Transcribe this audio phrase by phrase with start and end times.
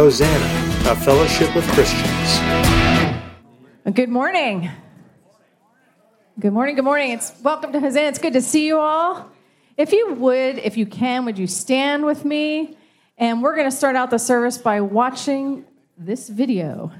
[0.00, 2.38] Hosanna, a fellowship with Christians.
[3.94, 4.70] Good morning.
[6.38, 6.74] Good morning.
[6.74, 7.10] Good morning.
[7.10, 8.08] It's welcome to Hosanna.
[8.08, 9.30] It's good to see you all.
[9.76, 12.78] If you would, if you can, would you stand with me?
[13.18, 15.66] And we're going to start out the service by watching
[15.98, 16.92] this video.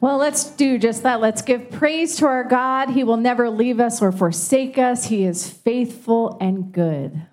[0.00, 1.20] Well, let's do just that.
[1.20, 2.88] Let's give praise to our God.
[2.88, 5.04] He will never leave us or forsake us.
[5.04, 7.26] He is faithful and good.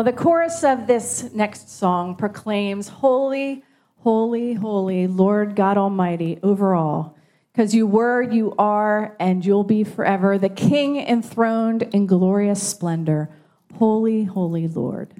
[0.00, 3.62] Well, the chorus of this next song proclaims, Holy,
[3.98, 7.18] holy, holy, Lord God Almighty, over all.
[7.52, 13.28] Because you were, you are, and you'll be forever, the King enthroned in glorious splendor.
[13.74, 15.12] Holy, holy Lord.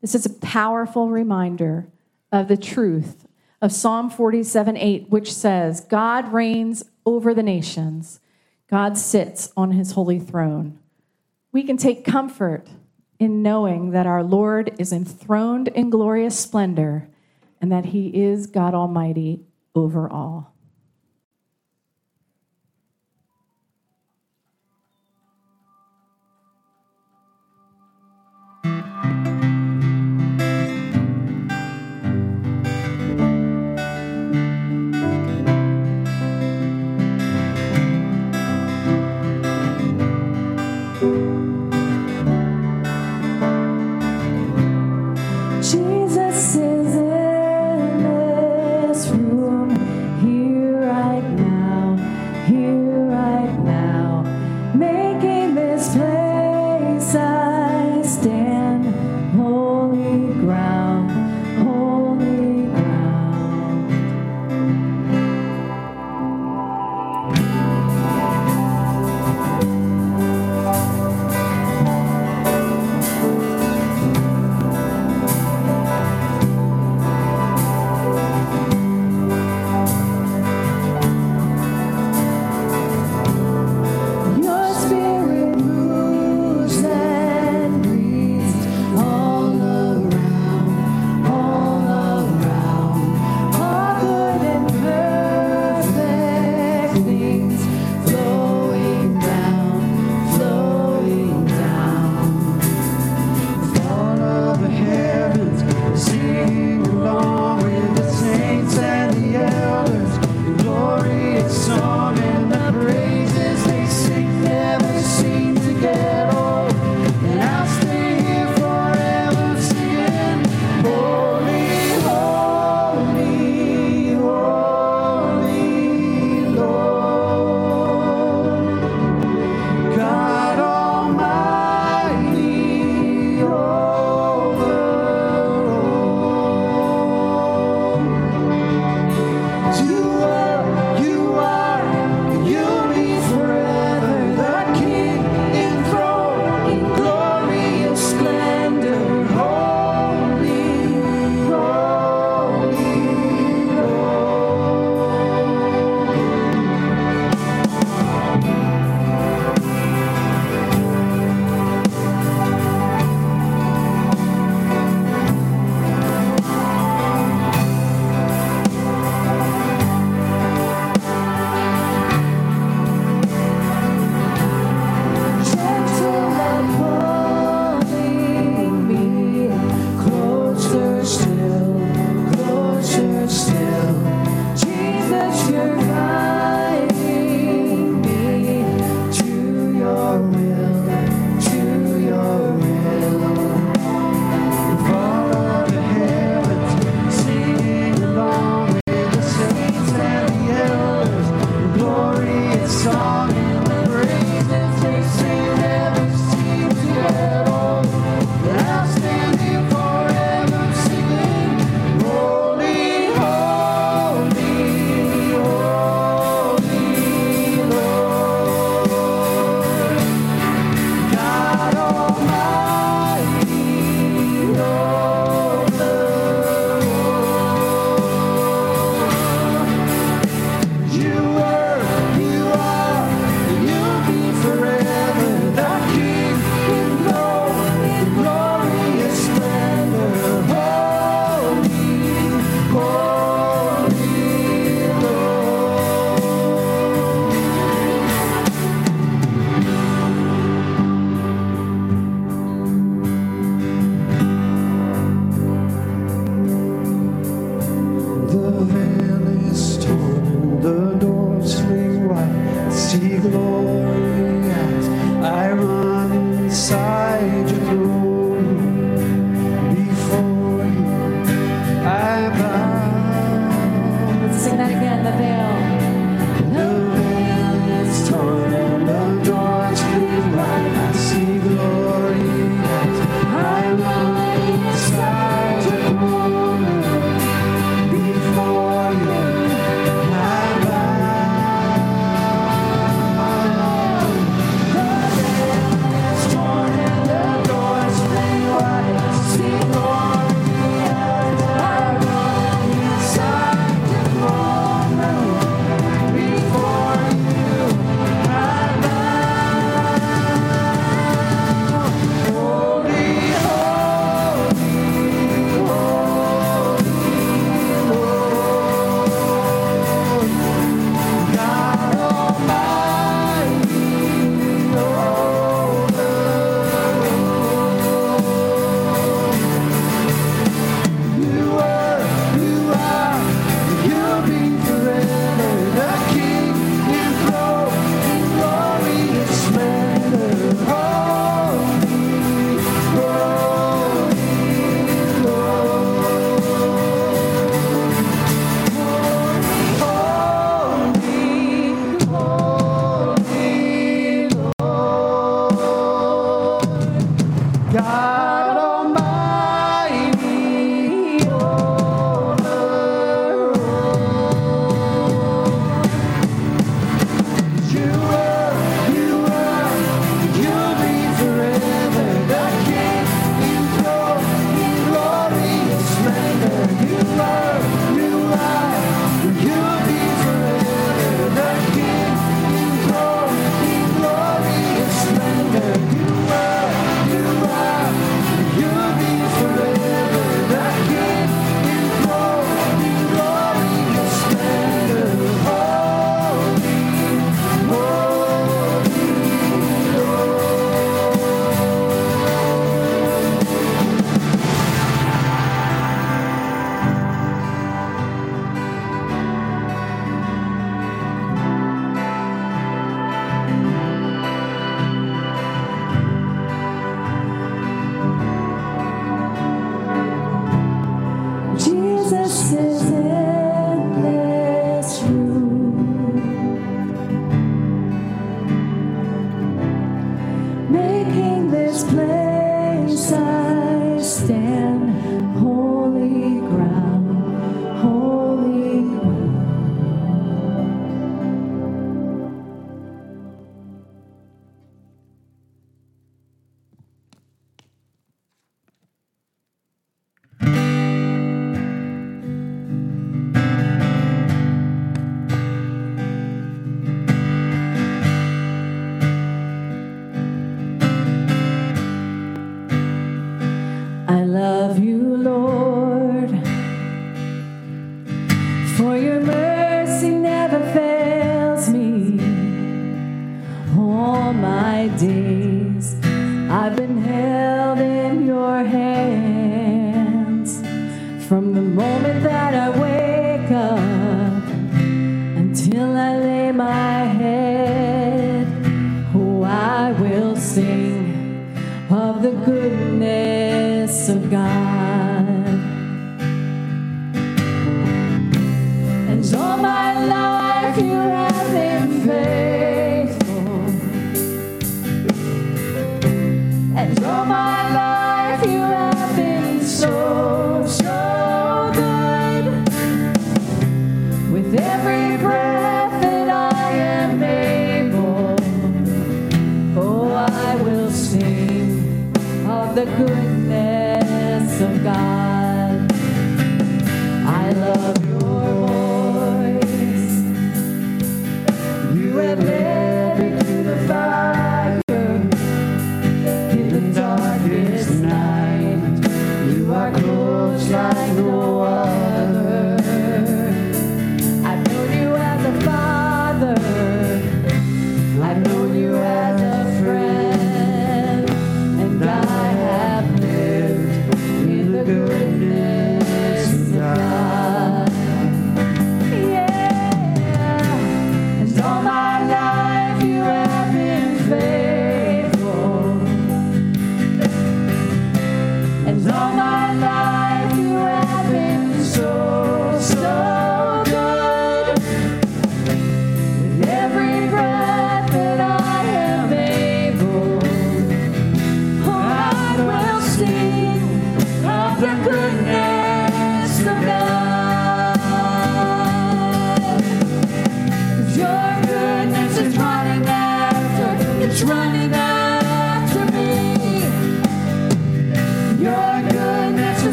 [0.00, 1.88] This is a powerful reminder
[2.30, 3.26] of the truth
[3.60, 8.20] of Psalm 47 8, which says, God reigns over the nations,
[8.70, 10.78] God sits on his holy throne.
[11.50, 12.68] We can take comfort
[13.22, 17.08] in knowing that our Lord is enthroned in glorious splendor
[17.60, 19.44] and that he is God Almighty
[19.76, 20.51] over all.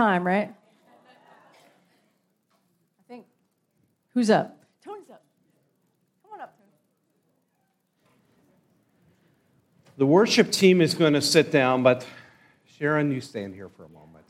[0.00, 0.50] time, right?
[2.98, 3.26] I think.
[4.14, 4.56] Who's up?
[4.82, 5.22] Tony's up.
[6.22, 6.56] Come on up,
[9.98, 12.06] The worship team is going to sit down, but
[12.78, 14.24] Sharon, you stand here for a moment.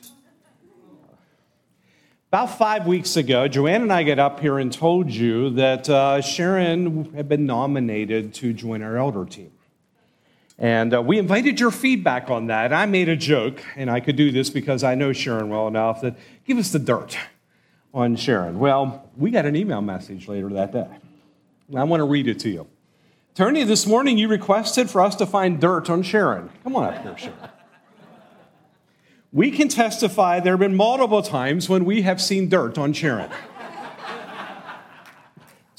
[2.32, 6.20] About five weeks ago, Joanne and I got up here and told you that uh,
[6.20, 9.52] Sharon had been nominated to join our elder team.
[10.60, 12.70] And uh, we invited your feedback on that.
[12.72, 16.02] I made a joke, and I could do this because I know Sharon well enough
[16.02, 17.16] that give us the dirt
[17.94, 18.58] on Sharon.
[18.58, 20.86] Well, we got an email message later that day.
[21.74, 22.66] I want to read it to you.
[23.34, 26.50] Tony, this morning you requested for us to find dirt on Sharon.
[26.62, 27.38] Come on up here, Sharon.
[29.32, 33.30] We can testify there have been multiple times when we have seen dirt on Sharon.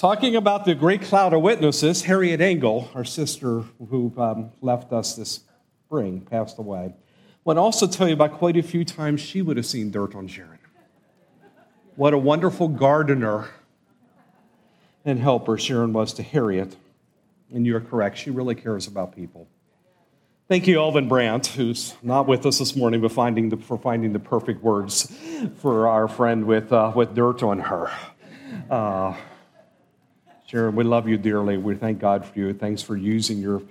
[0.01, 5.15] Talking about the great cloud of witnesses, Harriet Engel, our sister who um, left us
[5.15, 5.41] this
[5.85, 6.95] spring, passed away,
[7.45, 10.27] would also tell you about quite a few times she would have seen dirt on
[10.27, 10.57] Sharon.
[11.97, 13.49] What a wonderful gardener
[15.05, 16.75] and helper Sharon was to Harriet.
[17.53, 19.47] And you're correct, she really cares about people.
[20.47, 24.13] Thank you, Alvin Brandt, who's not with us this morning, but finding the, for finding
[24.13, 25.15] the perfect words
[25.57, 27.91] for our friend with, uh, with dirt on her.
[28.67, 29.13] Uh,
[30.51, 31.55] Sharon, we love you dearly.
[31.55, 32.53] We thank God for you.
[32.53, 33.61] Thanks for using your,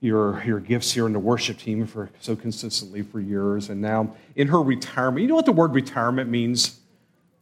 [0.00, 3.70] your, your gifts here in the worship team for so consistently for years.
[3.70, 6.78] And now in her retirement, you know what the word retirement means?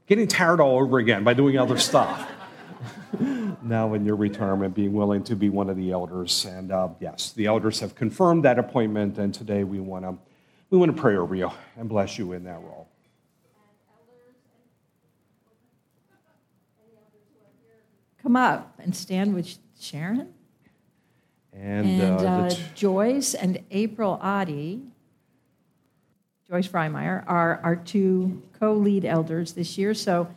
[0.07, 2.31] Getting tired all over again by doing other stuff.
[3.65, 6.45] now in your retirement, being willing to be one of the elders.
[6.45, 10.17] And uh, yes, the elders have confirmed that appointment, and today we want to
[10.71, 12.84] we want to pray over you and bless you in that role.
[18.25, 20.33] Come up and stand with Sharon
[21.53, 24.83] and, and uh, uh, t- Joyce and April Adi.
[26.49, 29.93] Joyce Freimeyer are our two co-lead elders this year.
[29.93, 30.29] So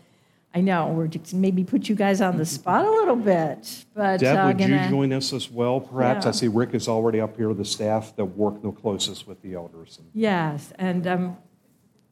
[0.53, 4.19] I know we're just maybe put you guys on the spot a little bit, but
[4.19, 6.25] Deb, uh, would gonna, you join us as well, perhaps?
[6.25, 9.53] I see Rick is already up here, the staff that work the closest with the
[9.53, 9.99] elders.
[10.13, 11.37] yes, and um,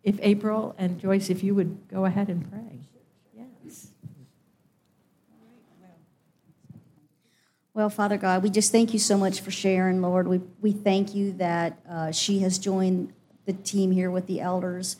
[0.03, 2.81] if April and Joyce, if you would go ahead and pray.
[3.33, 3.87] Yes.
[7.75, 10.29] Well, Father God, we just thank you so much for Sharon, Lord.
[10.29, 13.11] We, we thank you that uh, she has joined
[13.45, 14.95] the team here with the elders.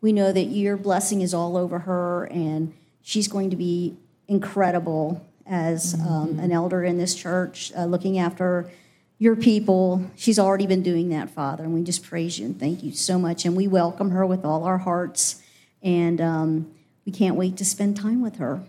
[0.00, 3.96] We know that your blessing is all over her, and she's going to be
[4.28, 8.70] incredible as um, an elder in this church, uh, looking after
[9.18, 10.08] your people.
[10.14, 13.18] She's already been doing that, Father, and we just praise you and thank you so
[13.18, 13.44] much.
[13.44, 15.42] And we welcome her with all our hearts,
[15.82, 16.70] and um,
[17.04, 18.62] we can't wait to spend time with her.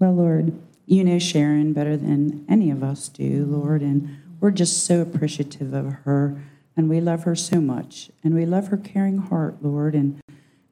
[0.00, 0.56] Well, Lord,
[0.86, 5.74] you know Sharon better than any of us do, Lord, and we're just so appreciative
[5.74, 6.40] of her,
[6.76, 10.20] and we love her so much, and we love her caring heart, Lord, and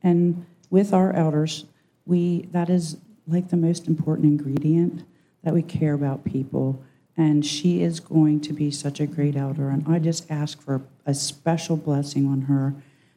[0.00, 1.64] and with our elders,
[2.04, 5.02] we that is like the most important ingredient
[5.42, 6.80] that we care about people,
[7.16, 10.82] and she is going to be such a great elder, and I just ask for
[11.04, 12.76] a special blessing on her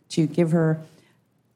[0.10, 0.82] to give her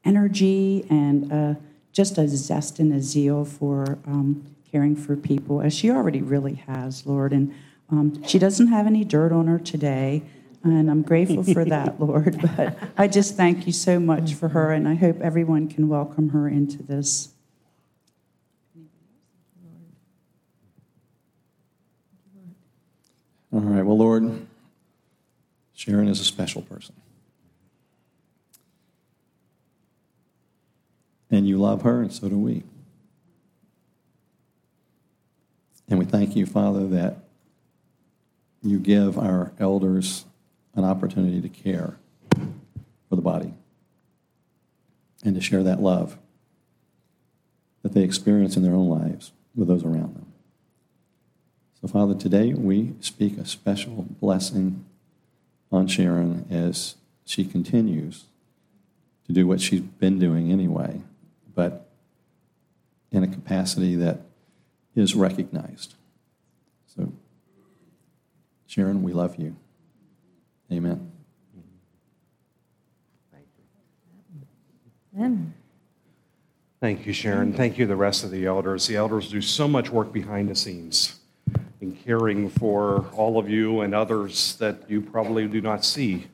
[0.04, 1.54] energy and uh,
[1.94, 6.54] just a zest and a zeal for um, caring for people, as she already really
[6.66, 7.32] has, Lord.
[7.32, 7.54] And
[7.88, 10.24] um, she doesn't have any dirt on her today,
[10.64, 12.40] and I'm grateful for that, Lord.
[12.56, 16.30] But I just thank you so much for her, and I hope everyone can welcome
[16.30, 17.28] her into this.
[23.52, 23.82] All right.
[23.86, 24.48] Well, Lord,
[25.74, 26.96] Sharon is a special person.
[31.34, 32.62] And you love her, and so do we.
[35.88, 37.24] And we thank you, Father, that
[38.62, 40.26] you give our elders
[40.76, 41.96] an opportunity to care
[43.08, 43.52] for the body
[45.24, 46.18] and to share that love
[47.82, 50.32] that they experience in their own lives with those around them.
[51.80, 54.84] So, Father, today we speak a special blessing
[55.72, 56.94] on Sharon as
[57.24, 58.26] she continues
[59.26, 61.00] to do what she's been doing anyway,
[61.54, 61.88] but
[63.10, 64.20] in a capacity that
[64.94, 65.94] is recognized.
[66.86, 67.12] So,
[68.66, 69.56] Sharon, we love you.
[70.72, 71.10] Amen.
[75.16, 75.54] Amen.
[76.80, 77.52] Thank you, Sharon.
[77.52, 78.86] Thank you, the rest of the elders.
[78.86, 81.20] The elders do so much work behind the scenes
[81.80, 86.26] in caring for all of you and others that you probably do not see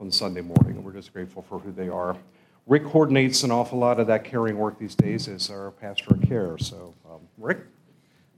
[0.00, 0.82] on Sunday morning.
[0.82, 2.16] We're just grateful for who they are.
[2.66, 6.22] Rick coordinates an awful lot of that caring work these days as our pastor of
[6.22, 6.56] care.
[6.56, 7.58] So, um, Rick,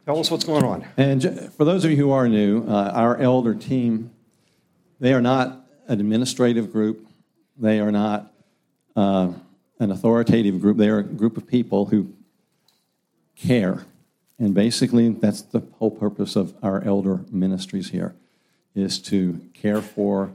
[0.04, 0.84] tell us what's going on.
[0.96, 4.10] And for those of you who are new, uh, our elder team,
[4.98, 7.06] they are not an administrative group.
[7.56, 8.32] They are not
[8.96, 9.32] uh,
[9.78, 10.76] an authoritative group.
[10.76, 12.12] They are a group of people who
[13.36, 13.84] care.
[14.40, 18.14] And basically, that's the whole purpose of our elder ministries here,
[18.74, 20.32] is to care for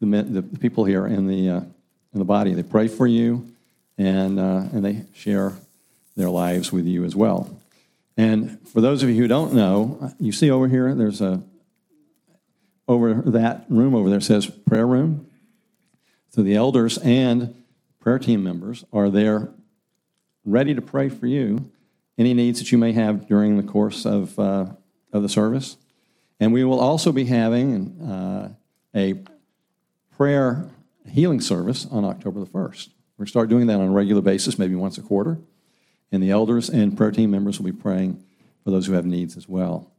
[0.00, 1.60] the, the people here in the, uh,
[2.12, 2.54] in the body.
[2.54, 3.50] They pray for you,
[3.98, 5.54] and, uh, and they share
[6.16, 7.56] their lives with you as well.
[8.16, 11.42] And for those of you who don't know, you see over here, there's a,
[12.86, 15.26] over that room over there says prayer room.
[16.30, 17.54] So the elders and
[18.00, 19.48] prayer team members are there
[20.44, 21.70] ready to pray for you,
[22.18, 24.66] any needs that you may have during the course of, uh,
[25.12, 25.76] of the service.
[26.38, 28.52] And we will also be having uh,
[28.94, 29.20] a
[30.16, 30.68] prayer
[31.10, 32.88] healing service on October the 1st.
[33.18, 35.38] We'll start doing that on a regular basis, maybe once a quarter.
[36.10, 38.24] And the elders and prayer team members will be praying
[38.64, 39.92] for those who have needs as well.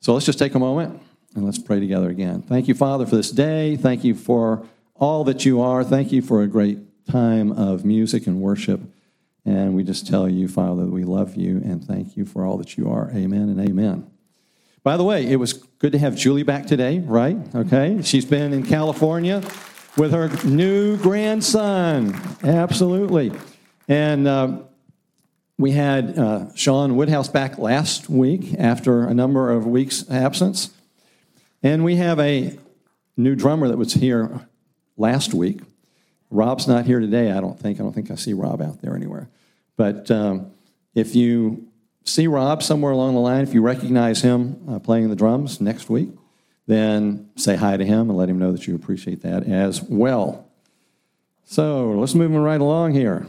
[0.00, 1.02] So let's just take a moment
[1.34, 2.42] and let's pray together again.
[2.42, 3.76] Thank you, Father, for this day.
[3.76, 5.84] Thank you for all that you are.
[5.84, 8.80] Thank you for a great time of music and worship.
[9.44, 12.56] And we just tell you, Father, that we love you and thank you for all
[12.58, 13.10] that you are.
[13.14, 14.10] Amen and amen.
[14.82, 17.36] By the way, it was good to have Julie back today, right?
[17.54, 18.00] Okay.
[18.02, 19.42] She's been in California
[19.98, 22.14] with her new grandson.
[22.44, 23.32] Absolutely.
[23.88, 24.58] And uh,
[25.58, 30.70] we had uh, Sean Woodhouse back last week after a number of weeks' absence.
[31.62, 32.56] And we have a
[33.16, 34.46] new drummer that was here
[34.96, 35.60] last week.
[36.30, 37.80] Rob's not here today, I don't think.
[37.80, 39.28] I don't think I see Rob out there anywhere.
[39.76, 40.52] But um,
[40.94, 41.66] if you
[42.04, 45.90] see Rob somewhere along the line, if you recognize him uh, playing the drums next
[45.90, 46.10] week,
[46.68, 50.46] then say hi to him and let him know that you appreciate that as well.
[51.44, 53.26] So let's move right along here.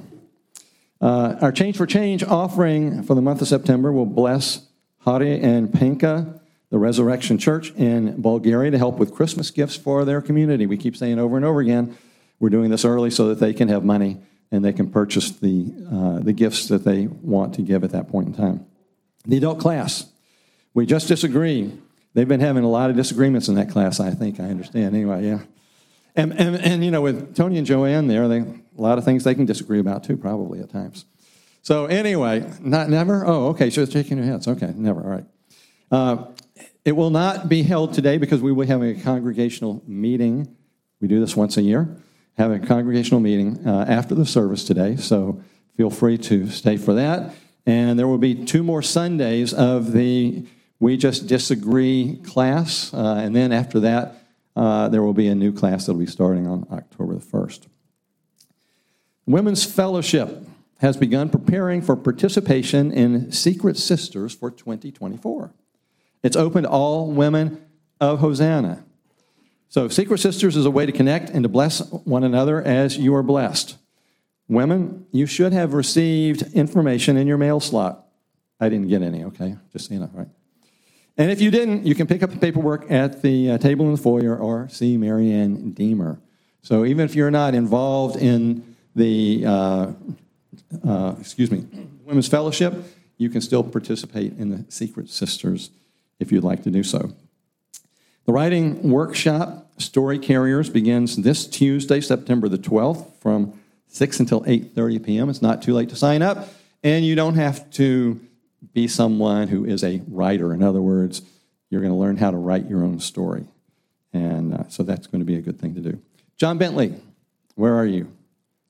[1.00, 4.68] Uh, our Change for Change offering for the month of September will bless
[5.00, 10.22] Hari and Penka the Resurrection Church in Bulgaria to help with Christmas gifts for their
[10.22, 10.66] community.
[10.66, 11.98] We keep saying over and over again,
[12.40, 14.18] we're doing this early so that they can have money
[14.52, 18.10] and they can purchase the, uh, the gifts that they want to give at that
[18.10, 18.66] point in time.
[19.26, 20.08] The adult class,
[20.74, 21.72] we just disagree.
[22.14, 24.40] They've been having a lot of disagreements in that class, I think.
[24.40, 24.96] I understand.
[24.96, 25.40] Anyway, yeah.
[26.16, 29.24] And, and, and you know, with Tony and Joanne there, they, a lot of things
[29.24, 31.06] they can disagree about too, probably at times.
[31.62, 33.26] So, anyway, not never?
[33.26, 33.70] Oh, okay.
[33.70, 34.48] So, shaking your heads.
[34.48, 35.02] Okay, never.
[35.02, 35.26] All right.
[35.92, 36.26] Uh,
[36.86, 40.56] it will not be held today because we will having a congregational meeting.
[41.00, 41.98] We do this once a year.
[42.38, 45.42] have a congregational meeting uh, after the service today, so
[45.78, 47.34] feel free to stay for that.
[47.66, 50.46] And there will be two more Sundays of the
[50.80, 54.16] We Just Disagree class, uh, and then after that,
[54.56, 57.68] uh, there will be a new class that will be starting on October the 1st.
[59.26, 60.48] Women's Fellowship
[60.80, 65.54] has begun preparing for participation in Secret Sisters for 2024.
[66.24, 67.62] It's open to all women
[68.00, 68.84] of Hosanna.
[69.68, 73.14] So, Secret Sisters is a way to connect and to bless one another as you
[73.14, 73.78] are blessed.
[74.48, 78.08] Women, you should have received information in your mail slot.
[78.60, 79.58] I didn't get any, okay?
[79.72, 80.28] Just so you know, right?
[81.18, 83.92] And if you didn't, you can pick up the paperwork at the uh, table in
[83.92, 86.20] the foyer or see Marianne Deemer.
[86.62, 89.92] So even if you're not involved in the, uh,
[90.88, 91.66] uh, excuse me,
[92.06, 92.74] Women's Fellowship,
[93.18, 95.72] you can still participate in the Secret Sisters
[96.20, 97.14] if you'd like to do so.
[98.26, 105.06] The writing workshop, Story Carriers, begins this Tuesday, September the 12th from 6 until 8.30
[105.06, 105.30] p.m.
[105.30, 106.50] It's not too late to sign up,
[106.84, 108.20] and you don't have to
[108.74, 110.54] be someone who is a writer.
[110.54, 111.22] In other words,
[111.70, 113.46] you're going to learn how to write your own story.
[114.14, 116.02] And uh, so that's going to be a good thing to do.
[116.38, 116.96] John Bentley,
[117.56, 118.12] where are you?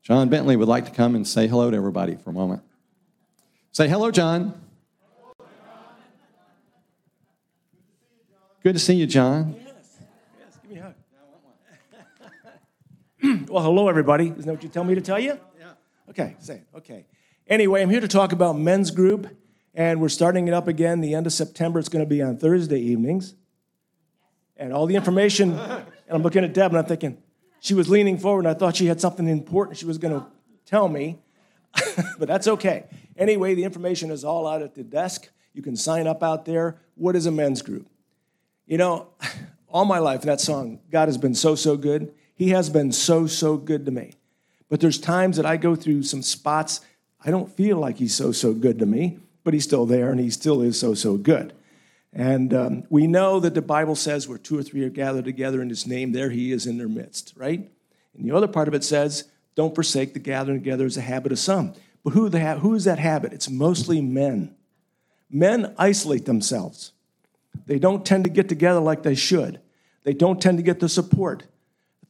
[0.02, 2.62] John Bentley would like to come and say hello to everybody for a moment.
[3.71, 4.60] Say hello, John.
[8.62, 9.56] Good to see you, John.
[9.58, 9.97] Yes.
[10.38, 10.58] Yes.
[10.62, 10.84] Give me a
[13.23, 13.49] hug.
[13.49, 14.25] well, hello, everybody.
[14.25, 15.39] Isn't that what you tell me to tell you?
[15.58, 15.71] Yeah.
[16.10, 16.67] Okay, say it.
[16.75, 17.06] Okay.
[17.47, 19.28] Anyway, I'm here to talk about men's group,
[19.80, 21.80] and we're starting it up again the end of September.
[21.80, 23.34] It's going to be on Thursday evenings.
[24.58, 27.18] And all the information, and I'm looking at Deb and I'm thinking,
[27.62, 30.26] she was leaning forward, and I thought she had something important she was going to
[30.65, 31.20] tell me,
[32.20, 32.88] but that's okay.
[33.18, 35.30] Anyway, the information is all out at the desk.
[35.54, 36.76] You can sign up out there.
[36.96, 37.88] What is a men's group?
[38.65, 39.08] You know,
[39.70, 42.13] all my life, that song, God has been so, so good.
[42.36, 44.12] He has been so, so good to me.
[44.68, 46.82] But there's times that I go through some spots,
[47.24, 50.19] I don't feel like He's so, so good to me, but He's still there and
[50.19, 51.53] He still is so, so good.
[52.13, 55.59] And um, we know that the Bible says where two or three are gathered together
[55.59, 57.67] in His name, there He is in their midst, right?
[58.15, 59.23] And the other part of it says,
[59.55, 61.73] don't forsake the gathering together as a habit of some.
[62.03, 63.33] But who, the who is that habit?
[63.33, 64.53] It's mostly men.
[65.31, 66.91] Men isolate themselves.
[67.65, 69.59] They don't tend to get together like they should.
[70.03, 71.45] They don't tend to get the support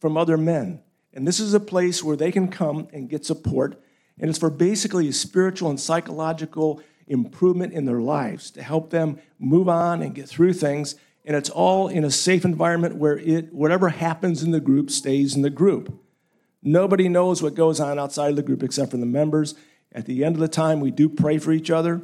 [0.02, 0.82] from other men.
[1.13, 3.82] And this is a place where they can come and get support.
[4.19, 9.19] And it's for basically a spiritual and psychological improvement in their lives to help them
[9.39, 10.95] move on and get through things.
[11.26, 15.36] And it's all in a safe environment where it, whatever happens in the group stays
[15.36, 15.93] in the group.
[16.62, 19.56] Nobody knows what goes on outside of the group except for the members.
[19.91, 22.02] At the end of the time, we do pray for each other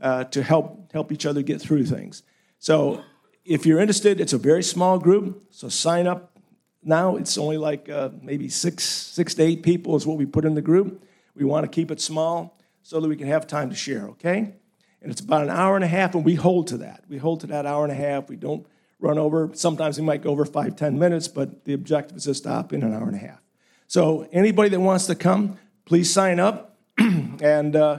[0.00, 2.22] uh, to help, help each other get through things.
[2.58, 3.02] So
[3.44, 6.38] if you're interested, it's a very small group, so sign up
[6.82, 7.16] now.
[7.16, 10.54] It's only like uh, maybe six, six to eight people is what we put in
[10.54, 11.04] the group.
[11.34, 14.54] We want to keep it small so that we can have time to share, okay?
[15.00, 17.04] And it's about an hour and a half, and we hold to that.
[17.08, 18.28] We hold to that hour and a half.
[18.28, 18.66] We don't
[19.00, 19.50] run over.
[19.54, 22.82] Sometimes we might go over five, ten minutes, but the objective is to stop in
[22.82, 23.40] an hour and a half.
[23.88, 27.98] So anybody that wants to come, please sign up, and, uh,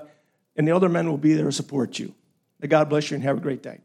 [0.55, 2.13] and the other men will be there to support you.
[2.59, 3.81] May God bless you and have a great day.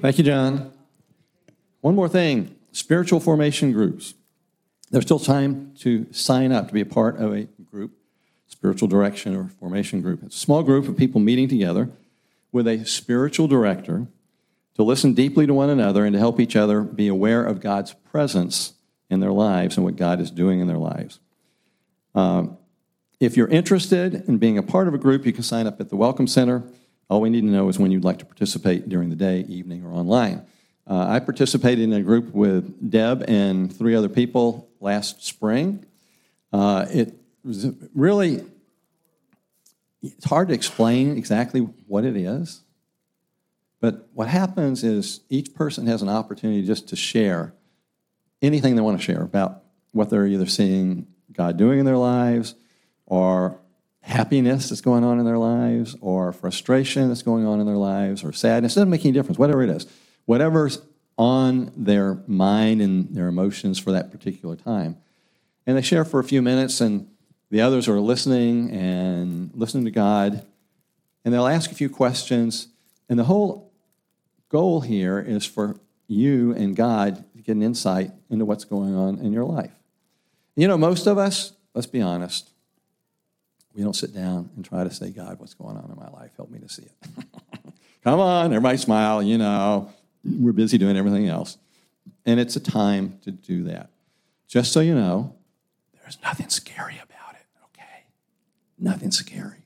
[0.00, 0.72] Thank you, John.
[1.80, 4.14] One more thing spiritual formation groups.
[4.90, 7.46] There's still time to sign up to be a part of a
[8.48, 10.22] spiritual direction or formation group.
[10.24, 11.88] It's a small group of people meeting together
[12.50, 14.06] with a spiritual director
[14.74, 17.94] to listen deeply to one another and to help each other be aware of God's
[18.10, 18.74] presence
[19.10, 21.20] in their lives and what God is doing in their lives.
[22.14, 22.56] Um,
[23.20, 25.88] if you're interested in being a part of a group, you can sign up at
[25.88, 26.62] the Welcome Center.
[27.10, 29.84] All we need to know is when you'd like to participate during the day, evening,
[29.84, 30.46] or online.
[30.86, 35.84] Uh, I participated in a group with Deb and three other people last spring.
[36.52, 38.44] Uh, it really,
[40.02, 42.62] it's hard to explain exactly what it is.
[43.80, 47.54] But what happens is each person has an opportunity just to share
[48.42, 49.62] anything they want to share about
[49.92, 52.54] what they're either seeing God doing in their lives
[53.06, 53.60] or
[54.00, 58.24] happiness that's going on in their lives or frustration that's going on in their lives
[58.24, 58.72] or sadness.
[58.72, 59.86] It doesn't make any difference, whatever it is.
[60.24, 60.82] Whatever's
[61.16, 64.96] on their mind and their emotions for that particular time.
[65.66, 67.08] And they share for a few minutes, and
[67.50, 70.44] the others are listening and listening to God.
[71.24, 72.68] And they'll ask a few questions.
[73.08, 73.72] And the whole
[74.48, 75.76] goal here is for
[76.06, 79.72] you and God to get an insight into what's going on in your life.
[80.56, 82.50] You know, most of us, let's be honest,
[83.74, 86.32] we don't sit down and try to say, God, what's going on in my life?
[86.36, 87.24] Help me to see it.
[88.04, 89.92] Come on, everybody smile, you know.
[90.24, 91.58] We're busy doing everything else.
[92.26, 93.90] And it's a time to do that.
[94.48, 95.34] Just so you know,
[96.00, 97.17] there's nothing scary about?
[98.78, 99.64] Nothing scary.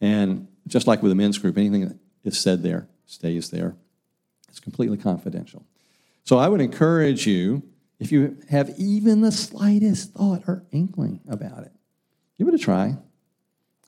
[0.00, 3.76] And just like with a men's group, anything that is said there stays there.
[4.48, 5.64] It's completely confidential.
[6.24, 7.62] So I would encourage you,
[7.98, 11.72] if you have even the slightest thought or inkling about it,
[12.40, 12.96] Give it a try.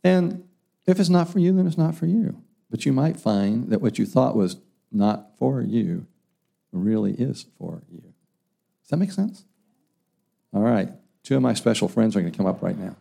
[0.04, 0.44] And
[0.86, 2.42] if it's not for you, then it's not for you.
[2.68, 4.58] But you might find that what you thought was
[4.92, 6.06] not for you
[6.70, 8.02] really is for you.
[8.82, 9.46] Does that make sense?
[10.52, 10.90] All right.
[11.22, 12.94] Two of my special friends are going to come up right now.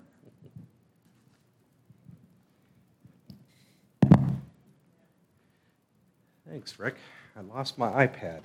[6.52, 6.95] Thanks, Rick.
[7.38, 8.41] I lost my iPad.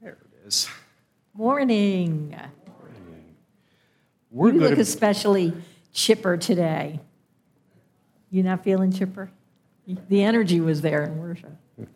[0.00, 0.66] There it is.
[1.34, 2.34] Morning.
[4.30, 5.52] We're you look to especially
[5.92, 7.00] chipper today.
[8.30, 9.30] You not feeling chipper?
[10.08, 11.58] The energy was there in worship.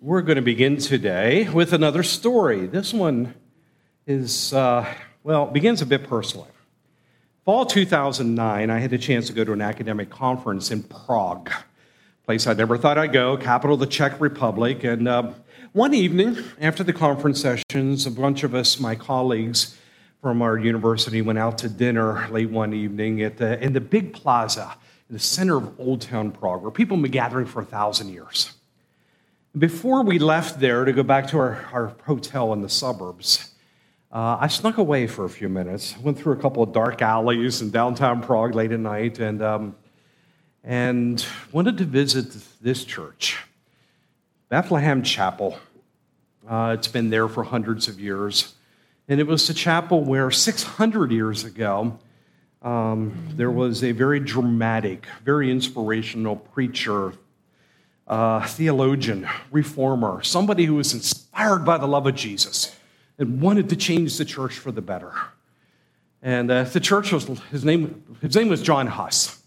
[0.00, 2.68] We're going to begin today with another story.
[2.68, 3.34] This one
[4.06, 4.86] is, uh,
[5.24, 6.50] well, begins a bit personally.
[7.44, 11.50] Fall 2009, I had the chance to go to an academic conference in Prague,
[12.30, 14.84] place I never thought I'd go, capital of the Czech Republic.
[14.84, 15.32] And uh,
[15.72, 19.76] one evening, after the conference sessions, a bunch of us, my colleagues,
[20.22, 24.12] from our university went out to dinner late one evening at the, in the big
[24.12, 24.76] plaza
[25.08, 28.10] in the center of Old Town Prague, where people have been gathering for a thousand
[28.10, 28.52] years.
[29.58, 33.50] Before we left there to go back to our, our hotel in the suburbs,
[34.12, 35.98] uh, I snuck away for a few minutes.
[35.98, 39.74] Went through a couple of dark alleys in downtown Prague late at night and, um,
[40.62, 43.38] and wanted to visit this church,
[44.48, 45.58] Bethlehem Chapel.
[46.48, 48.54] Uh, it's been there for hundreds of years.
[49.08, 51.98] And it was a chapel where 600 years ago,
[52.62, 57.14] um, there was a very dramatic, very inspirational preacher,
[58.06, 62.76] uh, theologian, reformer, somebody who was inspired by the love of Jesus
[63.18, 65.12] and wanted to change the church for the better.
[66.22, 69.39] And uh, the church was, his name, his name was John Huss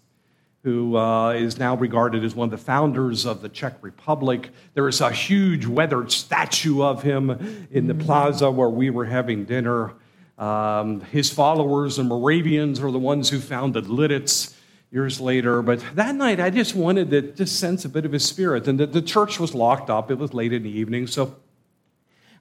[0.64, 4.50] who uh, is now regarded as one of the founders of the Czech Republic.
[4.74, 9.44] There is a huge weathered statue of him in the plaza where we were having
[9.44, 9.94] dinner.
[10.38, 14.56] Um, his followers, the Moravians, are the ones who founded Lititz
[14.90, 15.62] years later.
[15.62, 18.66] But that night, I just wanted to just sense a bit of his spirit.
[18.68, 21.08] And the, the church was locked up, it was late in the evening.
[21.08, 21.36] So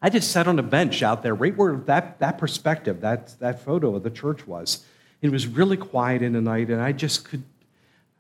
[0.01, 3.65] I just sat on a bench out there, right where that, that perspective, that, that
[3.65, 4.85] photo of the church was.
[5.23, 7.45] It was really quiet in the night, and I just could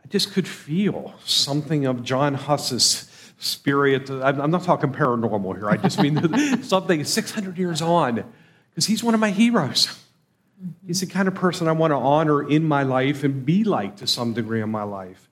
[0.05, 4.11] I just could feel something of John Huss's spirit.
[4.11, 5.71] I'm not talking paranormal here.
[5.71, 8.25] I just mean something 600 years on,
[8.71, 9.89] because he's one of my heroes.
[10.87, 13.97] He's the kind of person I want to honor in my life and be like
[13.97, 15.29] to some degree in my life.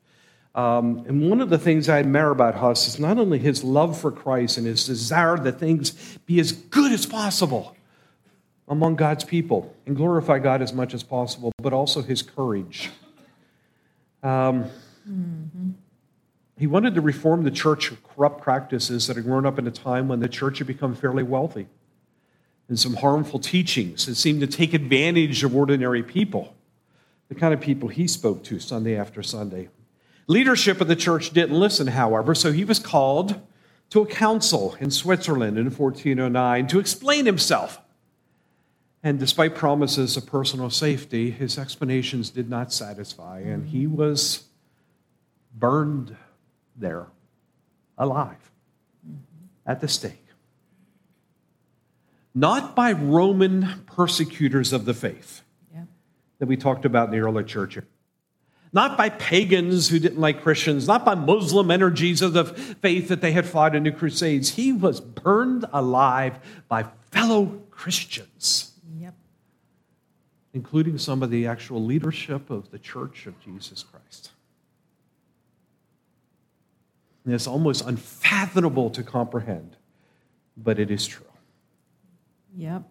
[0.55, 3.99] Um, and one of the things I admire about Huss is not only his love
[3.99, 7.77] for Christ and his desire that things be as good as possible
[8.67, 12.91] among God's people and glorify God as much as possible, but also his courage.
[14.23, 14.65] Um,
[15.09, 15.71] mm-hmm.
[16.59, 19.71] He wanted to reform the church of corrupt practices that had grown up in a
[19.71, 21.69] time when the church had become fairly wealthy
[22.69, 26.55] and some harmful teachings that seemed to take advantage of ordinary people,
[27.29, 29.69] the kind of people he spoke to Sunday after Sunday.
[30.29, 33.41] Leadership of the church didn't listen, however, so he was called
[33.91, 37.81] to a council in Switzerland in 1409 to explain himself.
[39.03, 43.97] And despite promises of personal safety, his explanations did not satisfy, and he mm-hmm.
[43.97, 44.45] was
[45.55, 46.17] burned
[46.77, 47.07] there
[47.97, 48.51] alive
[49.07, 49.17] mm-hmm.
[49.67, 50.27] at the stake.
[52.35, 55.43] Not by Roman persecutors of the faith
[55.75, 55.85] yeah.
[56.39, 57.87] that we talked about in the early church here.
[58.73, 63.21] not by pagans who didn't like Christians, not by Muslim energies of the faith that
[63.21, 64.51] they had fought in the Crusades.
[64.51, 66.39] He was burned alive
[66.69, 68.70] by fellow Christians.
[70.53, 74.33] Including some of the actual leadership of the Church of Jesus Christ.
[77.25, 79.77] And it's almost unfathomable to comprehend,
[80.57, 81.27] but it is true.
[82.57, 82.83] Yep.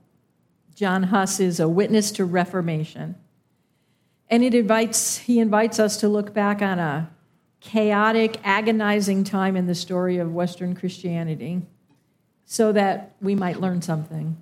[0.75, 3.15] John Huss is a witness to Reformation.
[4.29, 7.09] And it invites, he invites us to look back on a
[7.59, 11.63] chaotic, agonizing time in the story of Western Christianity
[12.45, 14.37] so that we might learn something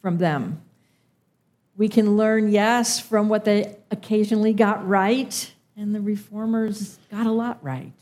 [0.00, 0.62] from them.
[1.80, 7.32] We can learn, yes, from what they occasionally got right, and the reformers got a
[7.32, 7.94] lot right.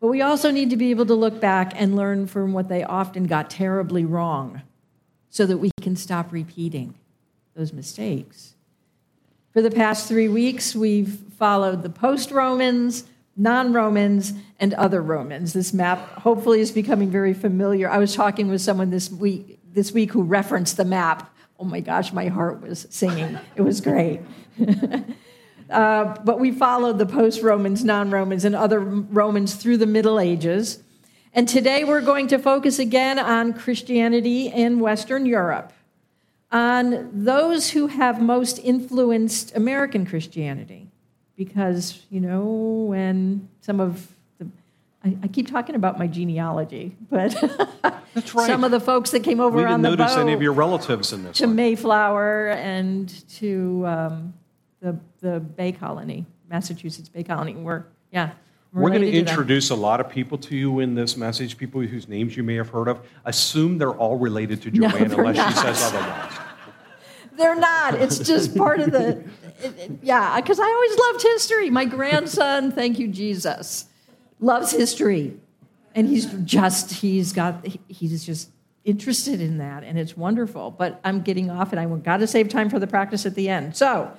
[0.00, 2.84] But we also need to be able to look back and learn from what they
[2.84, 4.60] often got terribly wrong
[5.30, 6.92] so that we can stop repeating
[7.54, 8.52] those mistakes.
[9.54, 13.04] For the past three weeks, we've followed the post Romans,
[13.34, 15.54] non Romans, and other Romans.
[15.54, 17.88] This map hopefully is becoming very familiar.
[17.88, 21.34] I was talking with someone this week, this week who referenced the map.
[21.58, 23.38] Oh my gosh, my heart was singing.
[23.56, 24.20] It was great.
[25.70, 30.20] uh, but we followed the post Romans, non Romans, and other Romans through the Middle
[30.20, 30.82] Ages.
[31.34, 35.72] And today we're going to focus again on Christianity in Western Europe
[36.50, 40.88] on those who have most influenced American Christianity.
[41.36, 42.44] Because, you know,
[42.88, 44.08] when some of
[45.04, 47.32] I, I keep talking about my genealogy, but
[48.14, 48.46] That's right.
[48.46, 50.52] some of the folks that came over we didn't the notice boat any of your
[50.52, 51.56] relatives in this to one.
[51.56, 54.34] Mayflower and to um,
[54.80, 58.32] the, the Bay Colony, Massachusetts Bay Colony, were, yeah,
[58.72, 61.80] we're going to to introduce a lot of people to you in this message, people
[61.80, 63.00] whose names you may have heard of.
[63.24, 65.52] Assume they're all related to Joanne no, unless not.
[65.52, 66.32] she says otherwise.
[67.36, 67.94] They're not.
[67.94, 69.24] It's just part of the,
[69.62, 71.70] it, it, yeah, because I always loved history.
[71.70, 73.86] My grandson, thank you, Jesus,
[74.40, 75.38] loves history.
[75.94, 78.50] And he's just, he's got, he's just
[78.84, 80.70] interested in that, and it's wonderful.
[80.70, 83.48] But I'm getting off, and I got to save time for the practice at the
[83.48, 83.76] end.
[83.76, 84.12] So,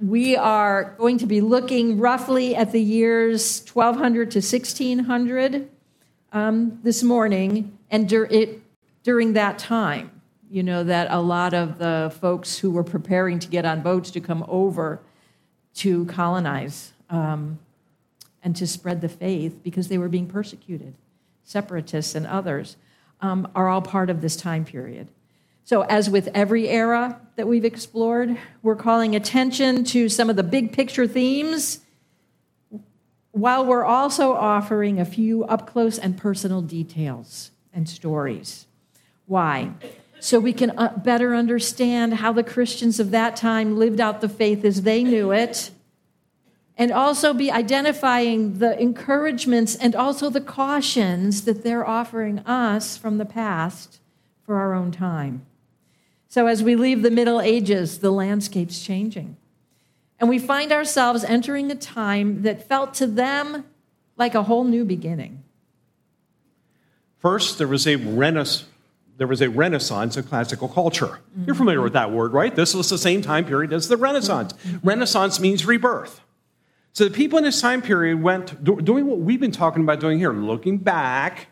[0.00, 5.68] we are going to be looking roughly at the years 1200 to 1600
[6.32, 8.62] um, this morning, and dur- it,
[9.02, 13.48] during that time, you know, that a lot of the folks who were preparing to
[13.48, 15.00] get on boats to come over
[15.74, 17.58] to colonize um,
[18.48, 20.94] and to spread the faith because they were being persecuted,
[21.44, 22.78] separatists and others,
[23.20, 25.06] um, are all part of this time period.
[25.64, 30.42] So, as with every era that we've explored, we're calling attention to some of the
[30.42, 31.80] big picture themes
[33.32, 38.64] while we're also offering a few up close and personal details and stories.
[39.26, 39.72] Why?
[40.20, 44.28] So we can uh, better understand how the Christians of that time lived out the
[44.30, 45.70] faith as they knew it,
[46.78, 53.18] and also be identifying the encouragements and also the cautions that they're offering us from
[53.18, 53.98] the past
[54.46, 55.44] for our own time.
[56.28, 59.36] So, as we leave the Middle Ages, the landscape's changing.
[60.20, 63.64] And we find ourselves entering a time that felt to them
[64.16, 65.42] like a whole new beginning.
[67.18, 68.68] First, there was a renaissance.
[69.16, 71.06] There was a renaissance of classical culture.
[71.06, 71.44] Mm-hmm.
[71.46, 72.54] You're familiar with that word, right?
[72.54, 74.52] This was the same time period as the Renaissance.
[74.52, 74.86] Mm-hmm.
[74.86, 76.20] Renaissance means rebirth.
[76.98, 80.18] So the people in this time period went doing what we've been talking about doing
[80.18, 81.46] here, looking back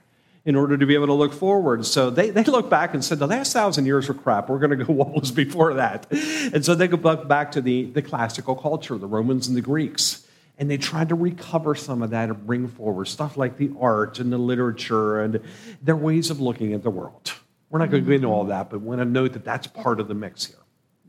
[0.45, 1.87] in order to be able to look forward.
[1.87, 4.49] So they, they look back and said, the last thousand years were crap.
[4.49, 6.11] We're going to go what was before that.
[6.11, 10.27] And so they go back to the, the classical culture, the Romans and the Greeks.
[10.59, 14.19] And they tried to recover some of that and bring forward stuff like the art
[14.19, 15.41] and the literature and
[15.81, 17.35] their ways of looking at the world.
[17.71, 19.69] We're not going to go into all that, but we want to note that that's
[19.69, 20.59] part of the mix here.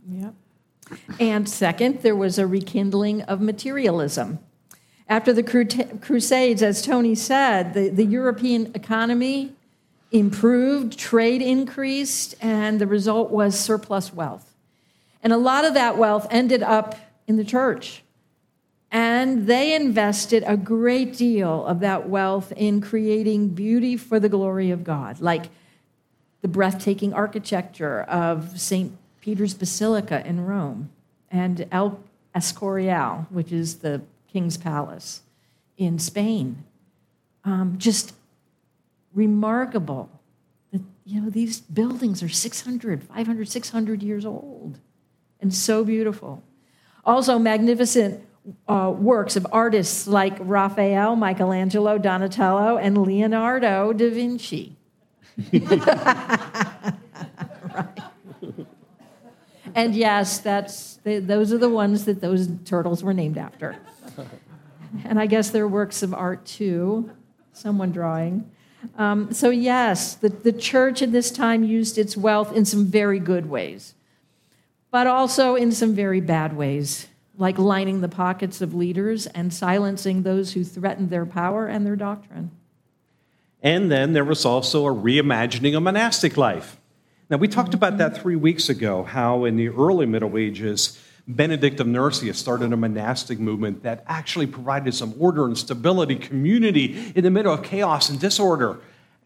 [0.08, 0.36] Yep.
[1.20, 4.40] And second, there was a rekindling of materialism.
[5.10, 5.44] After the
[6.02, 9.54] Crusades, as Tony said, the, the European economy
[10.12, 14.54] improved, trade increased, and the result was surplus wealth.
[15.24, 16.96] And a lot of that wealth ended up
[17.28, 18.04] in the church.
[18.92, 24.72] And they invested a great deal of that wealth in creating beauty for the glory
[24.72, 25.50] of God, like
[26.42, 28.96] the breathtaking architecture of St.
[29.28, 30.90] Peter's Basilica in Rome
[31.30, 32.00] and El
[32.34, 34.02] Escorial, which is the
[34.32, 35.20] King's Palace
[35.78, 36.64] in Spain.
[37.44, 38.14] Um, just
[39.14, 40.10] remarkable
[40.72, 44.80] that, you know, these buildings are 600, 500, 600 years old
[45.42, 46.42] and so beautiful.
[47.04, 48.26] Also, magnificent
[48.70, 54.78] uh, works of artists like Raphael, Michelangelo, Donatello, and Leonardo da Vinci.
[57.76, 58.07] right.
[59.78, 63.78] And yes, that's, they, those are the ones that those turtles were named after.
[65.04, 67.12] And I guess they're works of art too,
[67.52, 68.50] someone drawing.
[68.98, 73.20] Um, so, yes, the, the church at this time used its wealth in some very
[73.20, 73.96] good ways,
[74.90, 77.08] but also in some very bad ways,
[77.38, 81.98] like lining the pockets of leaders and silencing those who threatened their power and their
[81.98, 82.50] doctrine.
[83.62, 86.78] And then there was also a reimagining of monastic life.
[87.30, 90.98] Now, we talked about that three weeks ago, how in the early Middle Ages,
[91.28, 97.12] Benedict of Nursia started a monastic movement that actually provided some order and stability, community
[97.16, 98.80] in the middle of chaos and disorder.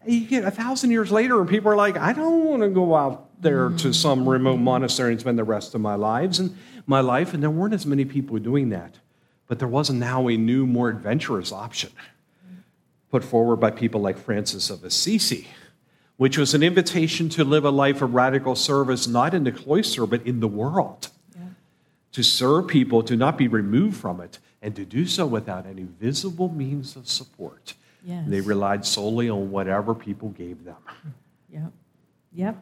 [0.04, 2.96] You get a thousand years later, and people are like, I don't want to go
[2.96, 6.98] out there to some remote monastery and spend the rest of my lives and my
[6.98, 7.34] life.
[7.34, 8.96] And there weren't as many people doing that.
[9.46, 11.90] But there was now a new, more adventurous option
[13.12, 15.46] put forward by people like Francis of Assisi
[16.16, 20.06] which was an invitation to live a life of radical service, not in the cloister,
[20.06, 21.08] but in the world.
[21.34, 21.42] Yeah.
[22.12, 25.86] To serve people, to not be removed from it, and to do so without any
[26.00, 27.74] visible means of support.
[28.04, 28.24] Yes.
[28.26, 30.76] They relied solely on whatever people gave them.
[31.50, 31.72] Yep.
[32.34, 32.56] Yep.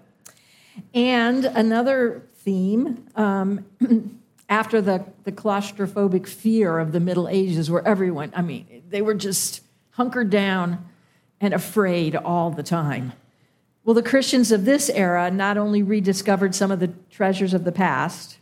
[0.94, 3.64] And another theme um,
[4.48, 9.14] after the, the claustrophobic fear of the Middle Ages, where everyone, I mean, they were
[9.14, 10.86] just hunkered down
[11.40, 13.12] and afraid all the time.
[13.84, 17.72] Well, the Christians of this era not only rediscovered some of the treasures of the
[17.72, 18.38] past,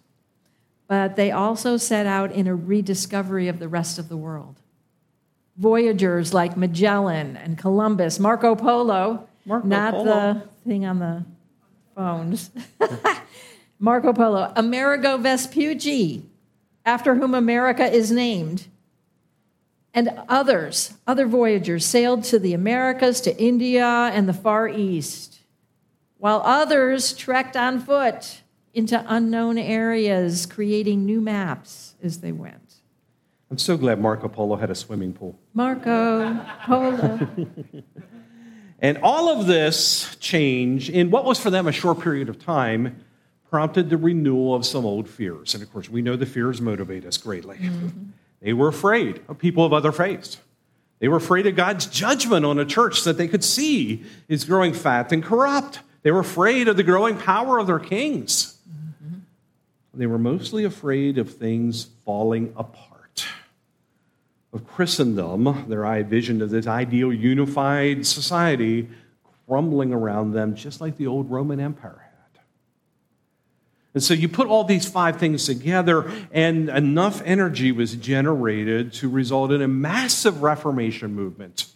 [0.89, 4.57] but they also set out in a rediscovery of the rest of the world.
[5.57, 10.05] Voyagers like Magellan and Columbus, Marco Polo, Marco not Polo.
[10.05, 11.25] the thing on the
[11.95, 12.51] phones.
[13.79, 16.23] Marco Polo, Amerigo Vespucci,
[16.85, 18.67] after whom America is named,
[19.99, 25.41] and others, other voyagers, sailed to the Americas, to India, and the Far East,
[26.19, 28.43] while others trekked on foot
[28.73, 32.77] into unknown areas, creating new maps as they went.
[33.51, 35.37] I'm so glad Marco Polo had a swimming pool.
[35.53, 37.29] Marco Polo.
[38.79, 43.05] and all of this change, in what was for them a short period of time,
[43.51, 45.55] prompted the renewal of some old fears.
[45.55, 47.57] And of course, we know the fears motivate us greatly.
[47.57, 48.11] Mm-hmm.
[48.41, 50.39] They were afraid of people of other faiths.
[51.01, 54.73] They were afraid of God's judgment on a church that they could see is growing
[54.73, 55.81] fat and corrupt.
[56.03, 58.59] They were afraid of the growing power of their kings.
[58.69, 59.19] Mm-hmm.
[59.95, 63.27] They were mostly afraid of things falling apart.
[64.53, 68.89] Of Christendom, their vision of this ideal unified society
[69.47, 72.08] crumbling around them, just like the old Roman Empire
[73.95, 79.09] and so you put all these five things together, and enough energy was generated to
[79.09, 81.67] result in a massive Reformation movement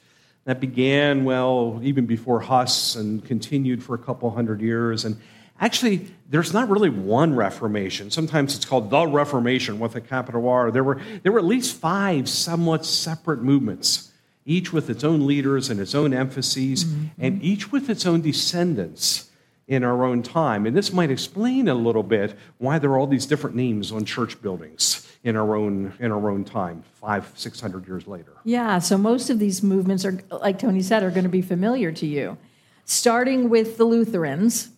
[0.45, 5.05] that began, well, even before Huss and continued for a couple hundred years.
[5.05, 5.21] And
[5.59, 8.11] actually, there's not really one Reformation.
[8.11, 10.71] Sometimes it's called the Reformation with a capital R.
[10.71, 14.13] There were, there were at least five somewhat separate movements,
[14.45, 17.07] each with its own leaders and its own emphases, mm-hmm.
[17.19, 19.31] and each with its own descendants
[19.73, 20.67] in our own time.
[20.67, 24.05] And this might explain a little bit why there are all these different names on
[24.05, 28.35] church buildings in our own in our own time, five, six hundred years later.
[28.45, 31.91] Yeah, so most of these movements are, like Tony said, are going to be familiar
[31.93, 32.37] to you.
[32.85, 34.69] Starting with the Lutherans,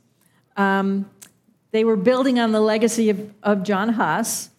[0.57, 1.11] um,
[1.73, 4.51] they were building on the legacy of, of John Huss.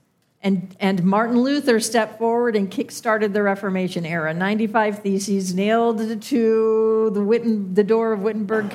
[0.42, 4.32] And, and Martin Luther stepped forward and kick-started the Reformation era.
[4.32, 8.72] 95 theses nailed to the, Witten, the door of Wittenberg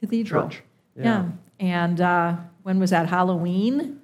[0.00, 0.50] Cathedral.
[0.50, 0.62] Church.
[0.98, 1.04] Yeah.
[1.04, 1.30] yeah.
[1.60, 3.08] And uh, when was that?
[3.08, 4.00] Halloween?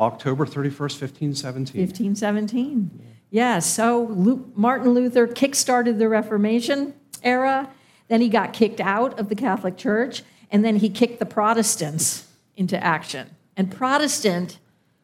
[0.00, 1.80] October 31st, 1517.
[1.80, 2.90] 1517.
[2.98, 3.04] Yeah.
[3.30, 3.58] yeah.
[3.58, 4.06] So
[4.54, 7.70] Martin Luther kickstarted the Reformation era.
[8.08, 10.22] Then he got kicked out of the Catholic Church.
[10.50, 12.26] And then he kicked the Protestants
[12.56, 13.30] into action.
[13.56, 14.58] And Protestant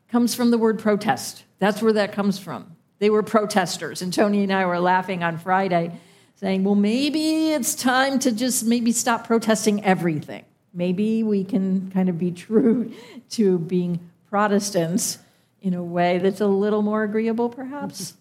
[0.08, 1.44] comes from the word protest.
[1.58, 2.76] That's where that comes from.
[2.98, 4.02] They were protesters.
[4.02, 5.98] And Tony and I were laughing on Friday,
[6.36, 10.44] saying, well, maybe it's time to just maybe stop protesting everything.
[10.74, 12.92] Maybe we can kind of be true
[13.30, 15.18] to being Protestants
[15.60, 18.14] in a way that's a little more agreeable, perhaps.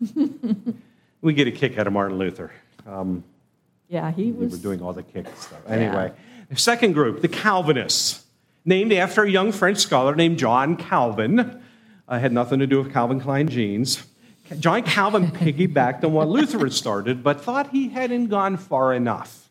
[1.20, 2.50] we get a kick out of Martin Luther.
[2.86, 3.22] Um,
[3.88, 4.50] yeah, he was.
[4.50, 5.60] We were doing all the kick stuff.
[5.68, 6.44] Anyway, yeah.
[6.48, 8.24] the second group, the Calvinists,
[8.64, 11.62] named after a young French scholar named John Calvin.
[12.08, 14.04] Uh, had nothing to do with Calvin Klein jeans.
[14.58, 19.41] John Calvin piggybacked on what Luther had started, but thought he hadn't gone far enough.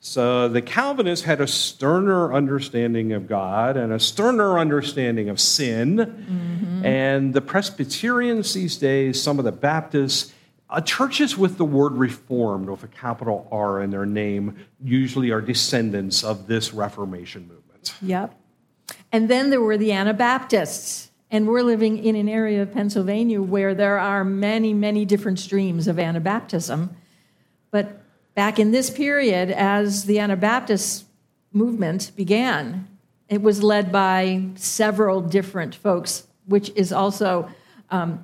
[0.00, 5.96] So the Calvinists had a sterner understanding of God and a sterner understanding of sin.
[5.96, 6.86] Mm-hmm.
[6.86, 10.32] And the Presbyterians these days, some of the Baptists,
[10.70, 15.40] uh, churches with the word reformed with a capital R in their name usually are
[15.40, 17.94] descendants of this Reformation movement.
[18.02, 18.34] Yep.
[19.10, 21.10] And then there were the Anabaptists.
[21.30, 25.86] And we're living in an area of Pennsylvania where there are many, many different streams
[25.86, 26.88] of Anabaptism.
[28.38, 31.06] Back in this period, as the Anabaptist
[31.52, 32.86] movement began,
[33.28, 37.50] it was led by several different folks, which is also
[37.90, 38.22] um,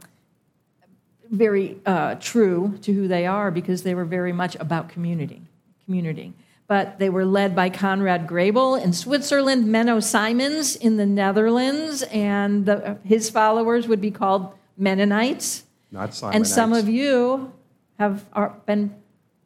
[1.33, 5.43] very uh, true to who they are because they were very much about community.
[5.85, 6.33] Community
[6.69, 12.67] but they were led by Conrad Grebel in Switzerland, Menno Simons in the Netherlands, and
[12.67, 15.65] the, his followers would be called Mennonites.
[15.91, 16.37] Not Simonites.
[16.37, 17.53] And some of you
[17.99, 18.25] have
[18.65, 18.95] been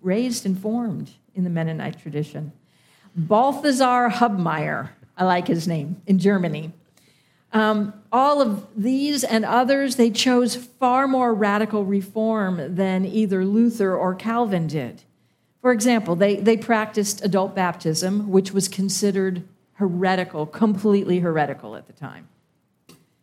[0.03, 2.53] raised and formed in the Mennonite tradition.
[3.15, 6.73] Balthasar Hubmaier, I like his name, in Germany.
[7.53, 13.97] Um, all of these and others, they chose far more radical reform than either Luther
[13.97, 15.03] or Calvin did.
[15.61, 19.43] For example, they, they practiced adult baptism, which was considered
[19.75, 22.29] heretical, completely heretical at the time.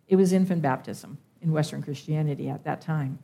[0.07, 3.19] It was infant baptism in Western Christianity at that time.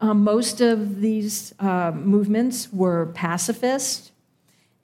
[0.00, 4.12] Um, most of these uh, movements were pacifist,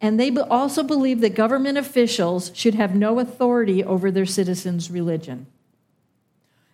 [0.00, 5.46] and they also believed that government officials should have no authority over their citizens' religion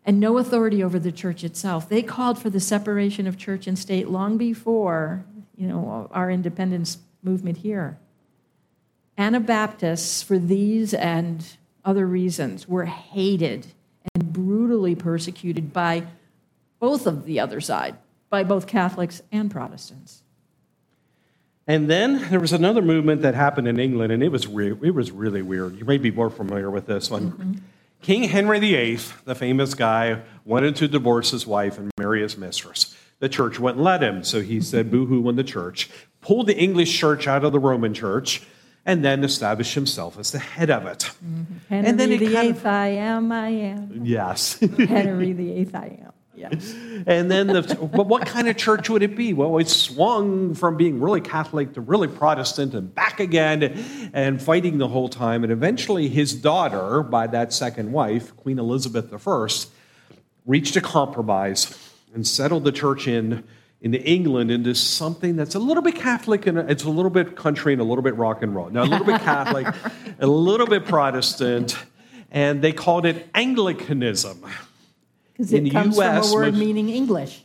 [0.05, 1.89] and no authority over the church itself.
[1.89, 5.25] They called for the separation of church and state long before
[5.57, 7.99] you know, our independence movement here.
[9.19, 11.45] Anabaptists, for these and
[11.85, 13.67] other reasons, were hated
[14.15, 16.05] and brutally persecuted by
[16.79, 17.97] both of the other side,
[18.37, 20.23] by both Catholics and Protestants.
[21.67, 24.95] And then there was another movement that happened in England, and it was, re- it
[24.95, 25.77] was really weird.
[25.77, 27.33] You may be more familiar with this one.
[27.33, 27.53] Mm-hmm.
[28.03, 32.95] King Henry VIII, the famous guy, wanted to divorce his wife and marry his mistress
[33.19, 34.23] the church wouldn't let him.
[34.25, 35.89] So he said boo hoo when the church,
[36.21, 38.43] pulled the English church out of the Roman church,
[38.85, 41.11] and then established himself as the head of it.
[41.25, 41.57] Mm-hmm.
[41.69, 44.03] Henry and then the eighth, of, I am, I am.
[44.05, 44.61] Yes.
[44.79, 46.06] Henry the eighth, I am.
[46.37, 46.75] Yes.
[47.07, 49.33] And then, the, but what kind of church would it be?
[49.33, 54.79] Well, it swung from being really Catholic to really Protestant and back again and fighting
[54.79, 55.43] the whole time.
[55.43, 59.49] And eventually, his daughter, by that second wife, Queen Elizabeth I,
[60.45, 61.77] reached a compromise
[62.15, 63.45] and settled the church in
[63.83, 67.73] into England into something that's a little bit Catholic and it's a little bit country
[67.73, 68.71] and a little bit rock and roll.
[68.71, 69.67] Now, a little bit Catholic,
[70.19, 71.77] a little bit Protestant,
[72.31, 74.45] and they called it Anglicanism.
[75.37, 77.43] Because it comes US, from a word most, meaning English.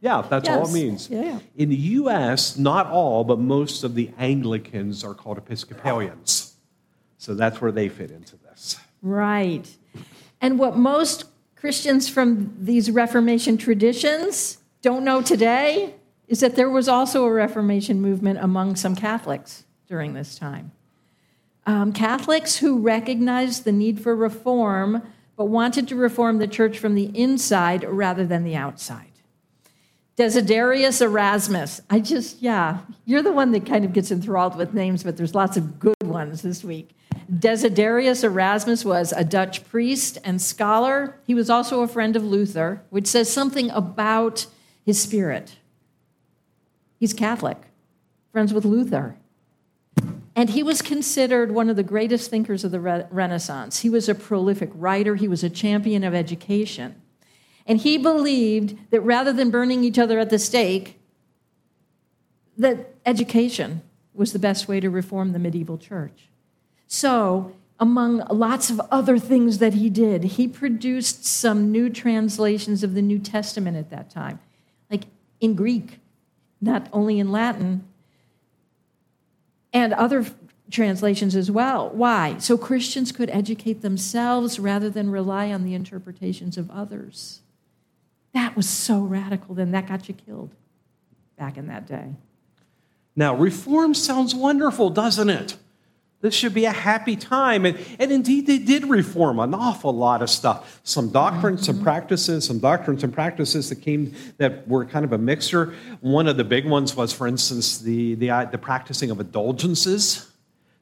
[0.00, 0.56] Yeah, that's yes.
[0.58, 1.08] all it means.
[1.10, 1.38] Yeah.
[1.56, 6.54] In the U.S., not all, but most of the Anglicans are called Episcopalians.
[7.18, 8.78] So that's where they fit into this.
[9.02, 9.68] Right.
[10.40, 11.24] And what most
[11.54, 15.94] Christians from these Reformation traditions don't know today
[16.28, 20.72] is that there was also a Reformation movement among some Catholics during this time.
[21.66, 25.02] Um, Catholics who recognized the need for reform,
[25.40, 29.10] but wanted to reform the church from the inside rather than the outside.
[30.14, 31.80] Desiderius Erasmus.
[31.88, 35.34] I just, yeah, you're the one that kind of gets enthralled with names, but there's
[35.34, 36.90] lots of good ones this week.
[37.32, 41.16] Desiderius Erasmus was a Dutch priest and scholar.
[41.26, 44.44] He was also a friend of Luther, which says something about
[44.84, 45.56] his spirit.
[46.98, 47.56] He's Catholic,
[48.30, 49.16] friends with Luther.
[50.36, 53.80] And he was considered one of the greatest thinkers of the Renaissance.
[53.80, 57.00] He was a prolific writer, he was a champion of education.
[57.66, 60.98] And he believed that rather than burning each other at the stake,
[62.56, 63.82] that education
[64.14, 66.28] was the best way to reform the medieval church.
[66.86, 72.94] So, among lots of other things that he did, he produced some new translations of
[72.94, 74.38] the New Testament at that time,
[74.90, 75.04] like
[75.40, 75.98] in Greek,
[76.60, 77.84] not only in Latin,
[79.72, 80.26] and other
[80.70, 81.90] translations as well.
[81.90, 82.38] Why?
[82.38, 87.40] So Christians could educate themselves rather than rely on the interpretations of others.
[88.32, 90.54] That was so radical, then that got you killed
[91.36, 92.14] back in that day.
[93.16, 95.56] Now, reform sounds wonderful, doesn't it?
[96.22, 97.64] This should be a happy time.
[97.64, 100.80] And, and indeed, they did reform an awful lot of stuff.
[100.84, 105.18] Some doctrines, some practices, some doctrines and practices that came that were kind of a
[105.18, 105.74] mixture.
[106.00, 110.30] One of the big ones was, for instance, the, the, uh, the practicing of indulgences.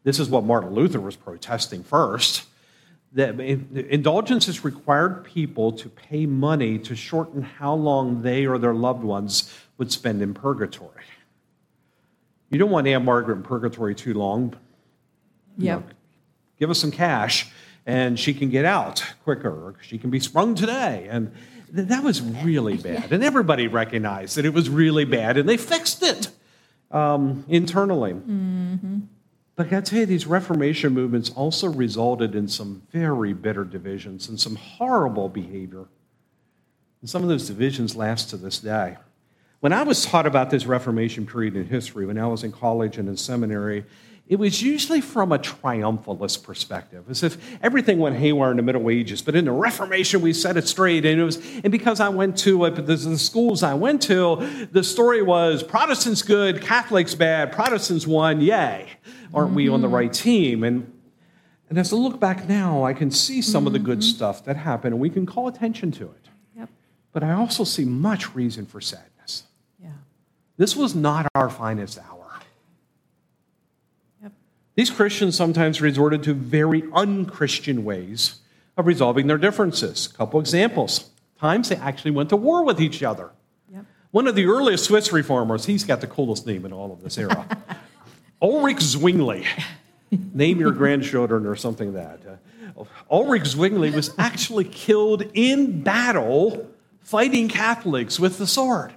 [0.02, 2.44] This is what Martin Luther was protesting first.
[3.12, 9.04] That indulgences required people to pay money to shorten how long they or their loved
[9.04, 11.04] ones would spend in purgatory.
[12.50, 14.54] You don't want Aunt Margaret in purgatory too long
[15.58, 15.80] Yep.
[15.80, 15.86] know,
[16.58, 17.50] give us some cash
[17.86, 19.50] and she can get out quicker.
[19.50, 21.08] Or she can be sprung today.
[21.10, 21.32] And
[21.74, 23.12] th- that was really bad.
[23.12, 26.28] And everybody recognized that it was really bad and they fixed it
[26.90, 28.12] um, internally.
[29.56, 34.28] But i gotta tell you these reformation movements also resulted in some very bitter divisions
[34.28, 35.86] and some horrible behavior.
[37.00, 38.96] And some of those divisions last to this day.
[39.60, 42.98] When i was taught about this reformation period in history when i was in college
[42.98, 43.84] and in seminary
[44.28, 48.90] it was usually from a triumphalist perspective, as if everything went haywire in the Middle
[48.90, 49.22] Ages.
[49.22, 51.06] But in the Reformation, we set it straight.
[51.06, 54.68] And, it was, and because I went to uh, the, the schools I went to,
[54.70, 58.88] the story was Protestants good, Catholics bad, Protestants won, yay.
[59.32, 59.56] Aren't mm-hmm.
[59.56, 60.62] we on the right team?
[60.62, 60.92] And,
[61.70, 63.66] and as I look back now, I can see some mm-hmm.
[63.68, 64.14] of the good mm-hmm.
[64.14, 66.28] stuff that happened, and we can call attention to it.
[66.54, 66.68] Yep.
[67.12, 69.44] But I also see much reason for sadness.
[69.82, 69.88] Yeah.
[70.58, 72.17] This was not our finest hour.
[74.78, 78.36] These Christians sometimes resorted to very unchristian ways
[78.76, 80.08] of resolving their differences.
[80.14, 81.10] A couple examples.
[81.40, 83.30] Times they actually went to war with each other.
[83.72, 83.86] Yep.
[84.12, 87.18] One of the earliest Swiss reformers, he's got the coolest name in all of this
[87.18, 87.58] era.
[88.40, 89.46] Ulrich Zwingli.
[90.12, 92.40] Name your grandchildren or something like that.
[92.78, 96.70] Uh, Ulrich Zwingli was actually killed in battle
[97.00, 98.92] fighting Catholics with the sword.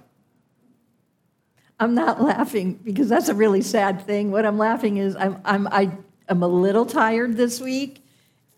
[1.82, 4.30] I'm not laughing because that's a really sad thing.
[4.30, 5.90] What I'm laughing is I'm, I'm, I,
[6.28, 8.06] am a little tired this week,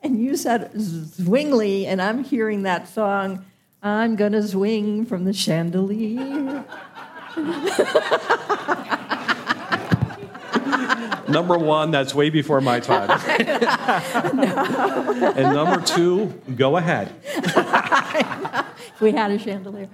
[0.02, 3.42] and you said Zwingli, and I'm hearing that song,
[3.82, 6.66] I'm gonna swing from the chandelier.
[11.26, 13.08] number one, that's way before my time.
[14.36, 15.32] no.
[15.34, 17.10] and number two, go ahead.
[19.00, 19.88] we had a chandelier.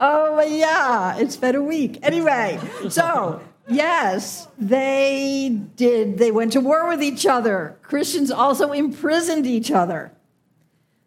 [0.00, 1.98] Oh, yeah, it's been a week.
[2.02, 6.18] Anyway, so yes, they did.
[6.18, 7.76] They went to war with each other.
[7.82, 10.12] Christians also imprisoned each other,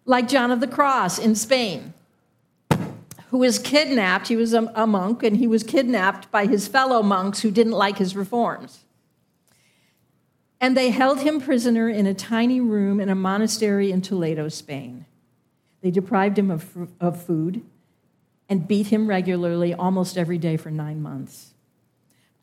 [0.06, 1.94] like John of the Cross in Spain,
[3.30, 4.28] who was kidnapped.
[4.28, 7.72] He was a, a monk, and he was kidnapped by his fellow monks who didn't
[7.72, 8.84] like his reforms.
[10.60, 15.06] And they held him prisoner in a tiny room in a monastery in Toledo, Spain.
[15.82, 17.64] They deprived him of, of food
[18.52, 21.54] and beat him regularly almost every day for nine months.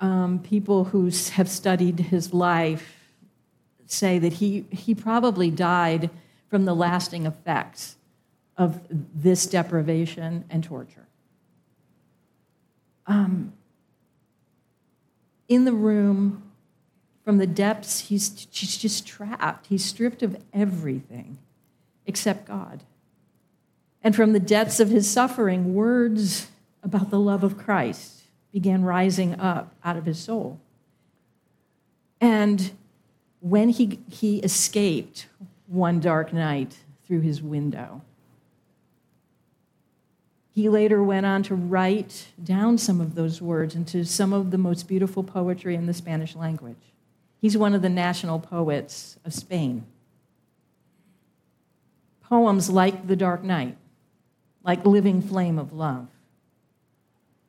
[0.00, 3.12] Um, people who have studied his life
[3.84, 6.08] say that he, he probably died
[6.48, 7.96] from the lasting effects
[8.56, 11.06] of this deprivation and torture.
[13.06, 13.52] Um,
[15.46, 16.42] in the room,
[17.22, 19.66] from the depths, he's, he's just trapped.
[19.66, 21.36] He's stripped of everything
[22.06, 22.82] except God.
[24.02, 26.48] And from the depths of his suffering, words
[26.82, 28.22] about the love of Christ
[28.52, 30.60] began rising up out of his soul.
[32.20, 32.70] And
[33.40, 35.26] when he, he escaped
[35.66, 38.02] one dark night through his window,
[40.50, 44.58] he later went on to write down some of those words into some of the
[44.58, 46.92] most beautiful poetry in the Spanish language.
[47.40, 49.86] He's one of the national poets of Spain.
[52.22, 53.76] Poems like The Dark Night
[54.64, 56.08] like living flame of love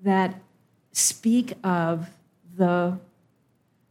[0.01, 0.39] that
[0.91, 2.09] speak of
[2.55, 2.97] the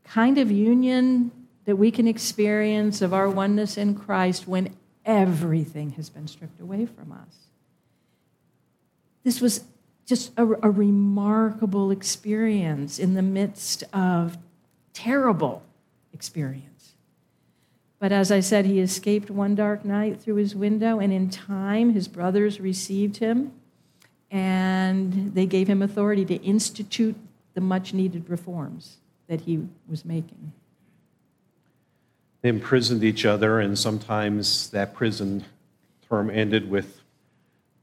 [0.04, 1.30] kind of union
[1.64, 6.86] that we can experience of our oneness in Christ when everything has been stripped away
[6.86, 7.48] from us.
[9.22, 9.64] This was
[10.06, 14.38] just a, a remarkable experience in the midst of
[14.94, 15.62] terrible
[16.14, 16.77] experience.
[17.98, 21.92] But as I said, he escaped one dark night through his window, and in time,
[21.92, 23.52] his brothers received him,
[24.30, 27.16] and they gave him authority to institute
[27.54, 30.52] the much needed reforms that he was making.
[32.42, 35.44] They imprisoned each other, and sometimes that prison
[36.08, 37.00] term ended with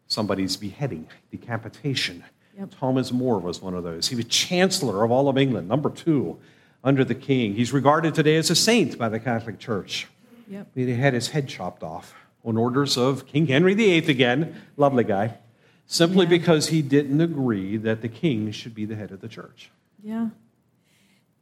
[0.07, 2.23] somebody's beheading, decapitation.
[2.57, 2.73] Yep.
[2.79, 4.07] Thomas More was one of those.
[4.07, 6.39] He was Chancellor of all of England, number two
[6.85, 7.55] under the king.
[7.55, 10.07] He's regarded today as a saint by the Catholic Church.
[10.47, 10.67] Yep.
[10.75, 12.13] He had his head chopped off
[12.45, 15.39] on orders of King Henry VIII again, lovely guy.
[15.87, 16.29] simply Yeah.
[16.29, 19.69] because he didn't agree that the king should be the head of the church.
[20.03, 20.29] Yeah.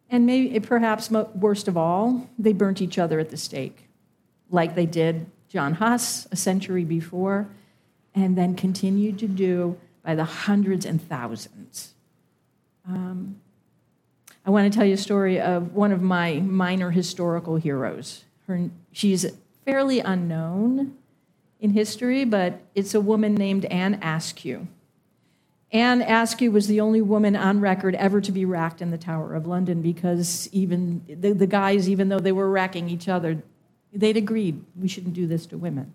[0.09, 3.87] And maybe, perhaps mo- worst of all, they burnt each other at the stake,
[4.49, 7.47] like they did John Huss a century before,
[8.13, 11.93] and then continued to do by the hundreds and thousands.
[12.85, 13.37] Um,
[14.45, 18.25] I want to tell you a story of one of my minor historical heroes.
[18.47, 19.25] Her, she's
[19.63, 20.97] fairly unknown
[21.61, 24.67] in history, but it's a woman named Anne Askew.
[25.71, 29.33] Anne Askew was the only woman on record ever to be racked in the Tower
[29.33, 33.41] of London because even the, the guys, even though they were racking each other,
[33.93, 35.93] they'd agreed we shouldn't do this to women.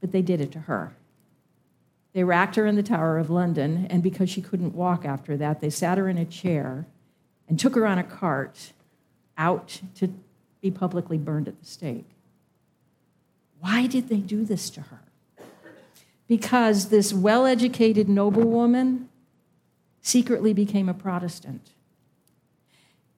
[0.00, 0.94] But they did it to her.
[2.12, 5.60] They racked her in the Tower of London, and because she couldn't walk after that,
[5.60, 6.86] they sat her in a chair
[7.50, 8.72] and took her on a cart
[9.36, 10.08] out to
[10.62, 12.08] be publicly burned at the stake.
[13.58, 15.00] Why did they do this to her?
[16.28, 19.08] Because this well educated noblewoman
[20.00, 21.70] secretly became a Protestant.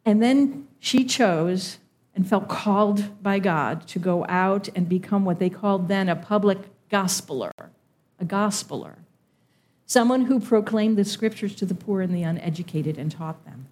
[0.06, 1.76] And then she chose
[2.14, 6.16] and felt called by God to go out and become what they called then a
[6.16, 6.58] public
[6.90, 7.52] gospeler,
[8.18, 8.94] a gospeler,
[9.84, 13.66] someone who proclaimed the scriptures to the poor and the uneducated and taught them.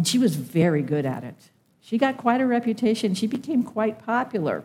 [0.00, 1.50] And she was very good at it.
[1.82, 3.12] She got quite a reputation.
[3.12, 4.64] She became quite popular.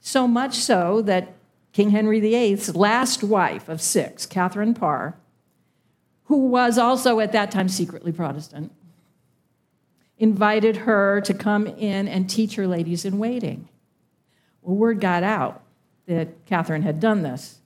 [0.00, 1.34] So much so that
[1.72, 5.14] King Henry VIII's last wife of six, Catherine Parr,
[6.24, 8.72] who was also at that time secretly Protestant,
[10.18, 13.68] invited her to come in and teach her ladies in waiting.
[14.60, 15.62] Well, word got out
[16.06, 17.60] that Catherine had done this.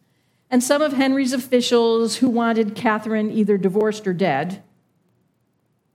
[0.50, 4.62] And some of Henry's officials who wanted Catherine either divorced or dead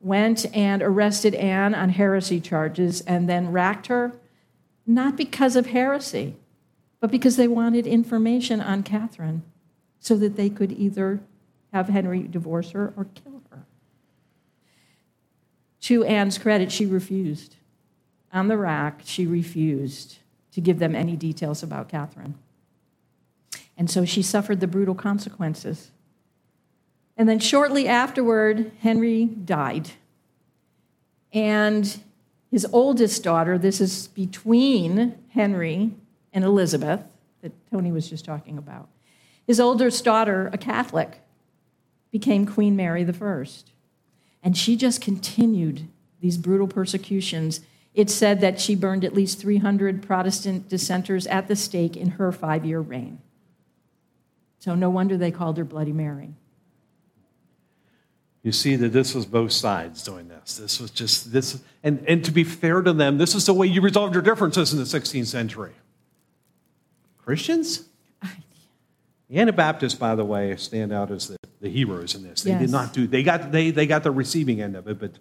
[0.04, 4.12] went and arrested Anne on heresy charges and then racked her,
[4.86, 6.36] not because of heresy,
[7.00, 9.44] but because they wanted information on Catherine
[10.00, 11.22] so that they could either
[11.72, 13.66] have Henry divorce her or kill her.
[15.82, 17.56] To Anne's credit, she refused.
[18.32, 20.18] On the rack, she refused
[20.52, 22.36] to give them any details about Catherine.
[23.78, 25.92] And so she suffered the brutal consequences.
[27.16, 29.92] And then shortly afterward, Henry died.
[31.32, 32.02] And
[32.52, 35.92] his oldest daughter, this is between Henry
[36.32, 37.04] and Elizabeth,
[37.42, 38.88] that Tony was just talking about.
[39.46, 41.22] His oldest daughter, a Catholic,
[42.12, 43.46] became Queen Mary I.
[44.44, 45.88] And she just continued
[46.22, 47.62] these brutal persecutions.
[47.94, 52.32] It said that she burned at least 300 Protestant dissenters at the stake in her
[52.32, 53.20] five year reign.
[54.60, 56.36] So no wonder they called her Bloody Mary.
[58.44, 60.58] You see that this was both sides doing this.
[60.58, 63.68] This was just this, and, and to be fair to them, this is the way
[63.68, 65.72] you resolved your differences in the 16th century.
[67.24, 67.88] Christians?
[69.30, 72.44] The Anabaptists, by the way, stand out as the, the heroes in this.
[72.44, 72.62] They Yes.
[72.62, 75.14] did not do, they got, they, they got the receiving end of it, but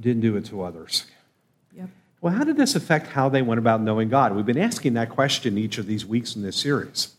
[0.00, 1.04] didn't do it to others.
[1.76, 1.90] Yep.
[2.22, 4.34] Well, how did this affect how they went about knowing God?
[4.34, 7.14] We've been asking that question each of these weeks in this series.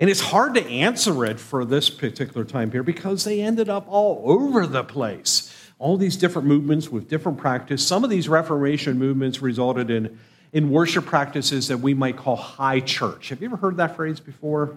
[0.00, 3.86] And it's hard to answer it for this particular time period because they ended up
[3.88, 5.54] all over the place.
[5.78, 7.86] All these different movements with different practice.
[7.86, 10.18] Some of these Reformation movements resulted in,
[10.52, 13.28] in worship practices that we might call high church.
[13.28, 14.76] Have you ever heard that phrase before?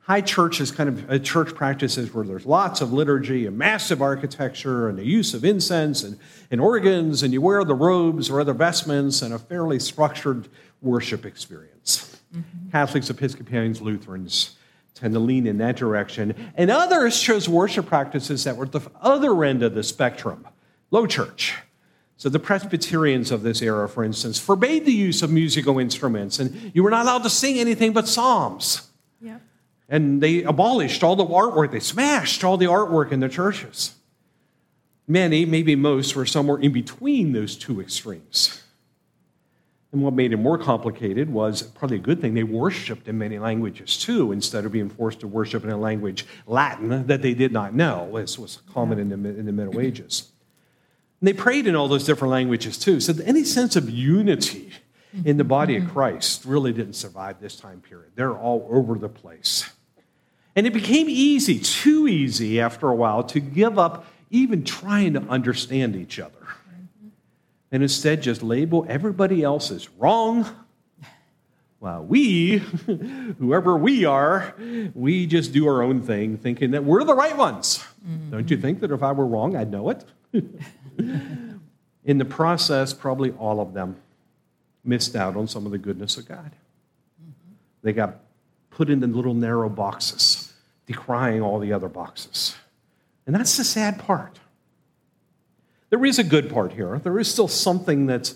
[0.00, 4.02] High church is kind of a church practices where there's lots of liturgy and massive
[4.02, 6.18] architecture and the use of incense and,
[6.50, 10.48] and organs, and you wear the robes or other vestments and a fairly structured
[10.82, 12.19] worship experience.
[12.34, 12.70] Mm-hmm.
[12.70, 14.56] Catholics, Episcopalians, Lutherans
[14.94, 16.34] tend to lean in that direction.
[16.56, 20.46] And others chose worship practices that were at the other end of the spectrum,
[20.90, 21.54] low church.
[22.16, 26.70] So the Presbyterians of this era, for instance, forbade the use of musical instruments, and
[26.74, 28.90] you were not allowed to sing anything but psalms.
[29.88, 33.94] And they abolished all the artwork, they smashed all the artwork in the churches.
[35.08, 38.62] Many, maybe most, were somewhere in between those two extremes.
[39.92, 43.38] And what made it more complicated was probably a good thing, they worshiped in many
[43.38, 47.52] languages too, instead of being forced to worship in a language, Latin, that they did
[47.52, 50.30] not know, as was common in the, in the Middle Ages.
[51.20, 53.00] And they prayed in all those different languages too.
[53.00, 54.72] So any sense of unity
[55.24, 58.12] in the body of Christ really didn't survive this time period.
[58.14, 59.70] They're all over the place.
[60.54, 65.20] And it became easy, too easy after a while, to give up even trying to
[65.22, 66.39] understand each other.
[67.72, 70.46] And instead just label everybody else as wrong.
[71.78, 72.58] While we,
[73.38, 74.54] whoever we are,
[74.94, 77.82] we just do our own thing, thinking that we're the right ones.
[78.30, 80.04] Don't you think that if I were wrong, I'd know it?
[82.04, 83.96] In the process, probably all of them
[84.84, 86.50] missed out on some of the goodness of God.
[87.82, 88.20] They got
[88.70, 90.52] put in the little narrow boxes,
[90.86, 92.56] decrying all the other boxes.
[93.26, 94.38] And that's the sad part.
[95.90, 96.98] There is a good part here.
[96.98, 98.32] There is still something that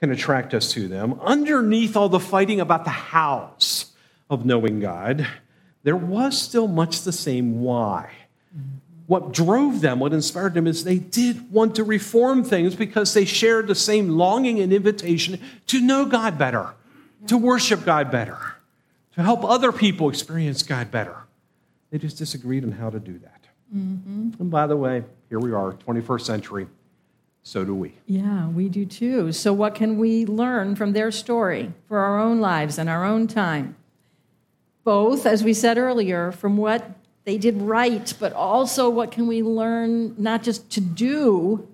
[0.00, 1.18] can attract us to them.
[1.22, 3.92] Underneath all the fighting about the hows
[4.28, 5.26] of knowing God,
[5.82, 8.10] there was still much the same why.
[9.06, 13.24] What drove them, what inspired them, is they did want to reform things because they
[13.24, 16.74] shared the same longing and invitation to know God better,
[17.26, 18.38] to worship God better,
[19.14, 21.16] to help other people experience God better.
[21.90, 23.43] They just disagreed on how to do that.
[23.74, 24.30] Mm-hmm.
[24.40, 26.66] And by the way, here we are, 21st century.
[27.42, 27.94] So do we.
[28.06, 29.30] Yeah, we do too.
[29.30, 33.26] So, what can we learn from their story for our own lives and our own
[33.26, 33.76] time?
[34.82, 36.90] Both, as we said earlier, from what
[37.24, 41.68] they did right, but also what can we learn not just to do,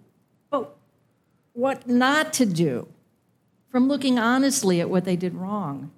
[0.51, 0.77] but
[1.53, 2.89] what not to do
[3.71, 5.93] from looking honestly at what they did wrong?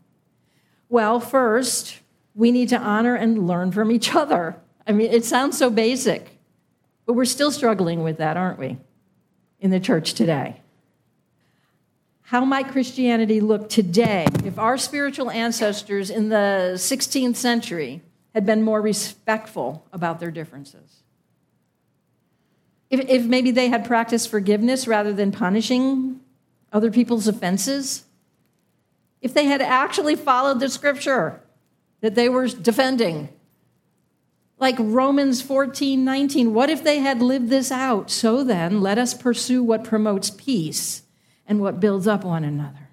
[0.90, 2.00] Well, first,
[2.34, 4.56] we need to honor and learn from each other.
[4.86, 6.38] I mean, it sounds so basic,
[7.06, 8.78] but we're still struggling with that, aren't we,
[9.60, 10.60] in the church today?
[12.22, 18.00] How might Christianity look today if our spiritual ancestors in the 16th century
[18.34, 21.02] had been more respectful about their differences?
[22.88, 26.20] If, if maybe they had practiced forgiveness rather than punishing
[26.72, 28.04] other people's offenses?
[29.20, 31.40] If they had actually followed the scripture
[32.00, 33.28] that they were defending
[34.62, 36.54] like Romans 14, 19.
[36.54, 38.12] What if they had lived this out?
[38.12, 41.02] So then, let us pursue what promotes peace
[41.48, 42.88] and what builds up one another.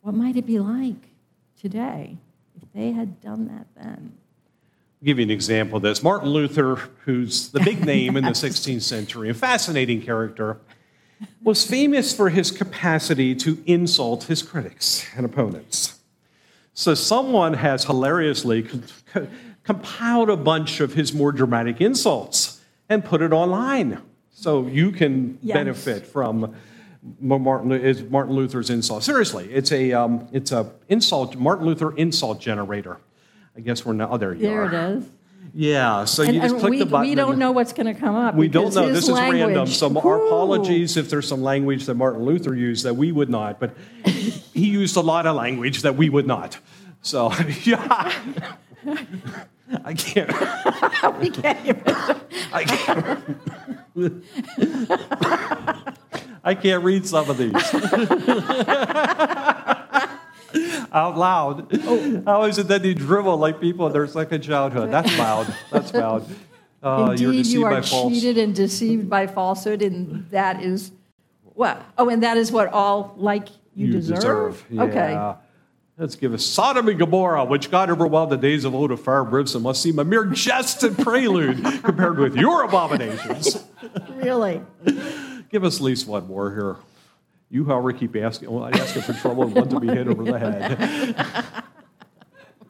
[0.00, 1.12] What might it be like
[1.56, 2.16] today
[2.60, 4.14] if they had done that then?
[5.00, 6.02] I'll give you an example of this.
[6.02, 10.58] Martin Luther, who's the big name in the 16th century, a fascinating character,
[11.44, 16.00] was famous for his capacity to insult his critics and opponents.
[16.74, 18.68] So someone has hilariously
[19.66, 24.00] compiled a bunch of his more dramatic insults and put it online
[24.30, 25.54] so you can yes.
[25.54, 26.54] benefit from
[27.20, 29.02] Martin, Martin Luther's insult.
[29.02, 32.98] Seriously, it's a um, it's a insult Martin Luther insult generator.
[33.56, 34.10] I guess we're now.
[34.10, 34.68] Oh, there you there are.
[34.68, 35.08] There it is.
[35.54, 37.08] Yeah, so and, you just click we, the button.
[37.08, 38.34] We don't know what's going to come up.
[38.34, 38.92] We don't know.
[38.92, 39.66] This language, is random.
[39.68, 43.58] So our apologies if there's some language that Martin Luther used that we would not,
[43.58, 46.58] but he used a lot of language that we would not.
[47.00, 48.12] So yeah.
[49.84, 50.28] I can't.
[51.20, 51.82] we can't.
[52.52, 53.36] I can't.
[56.44, 57.52] I can't read some of these.
[60.92, 61.68] Out loud.
[61.84, 62.22] Oh.
[62.24, 64.92] How is it that you dribble like people in their second childhood?
[64.92, 65.52] That's loud.
[65.72, 66.24] That's loud.
[66.82, 70.92] Uh, Indeed, you are cheated and deceived by falsehood, and that is
[71.42, 71.82] what?
[71.98, 74.16] Oh, and that is what all like you, you deserve.
[74.16, 74.64] deserve.
[74.70, 74.82] Yeah.
[74.82, 75.36] Okay.
[75.98, 79.22] Let's give us Sodom and Gomorrah, which God overwhelmed the days of old of fire
[79.22, 83.64] and brimstone, must seem a mere jest and prelude compared with your abominations.
[84.16, 84.62] Really?
[85.50, 86.76] give us at least one more here.
[87.50, 88.50] You, however, keep asking.
[88.50, 90.38] Well, I ask for trouble and one to be hit over the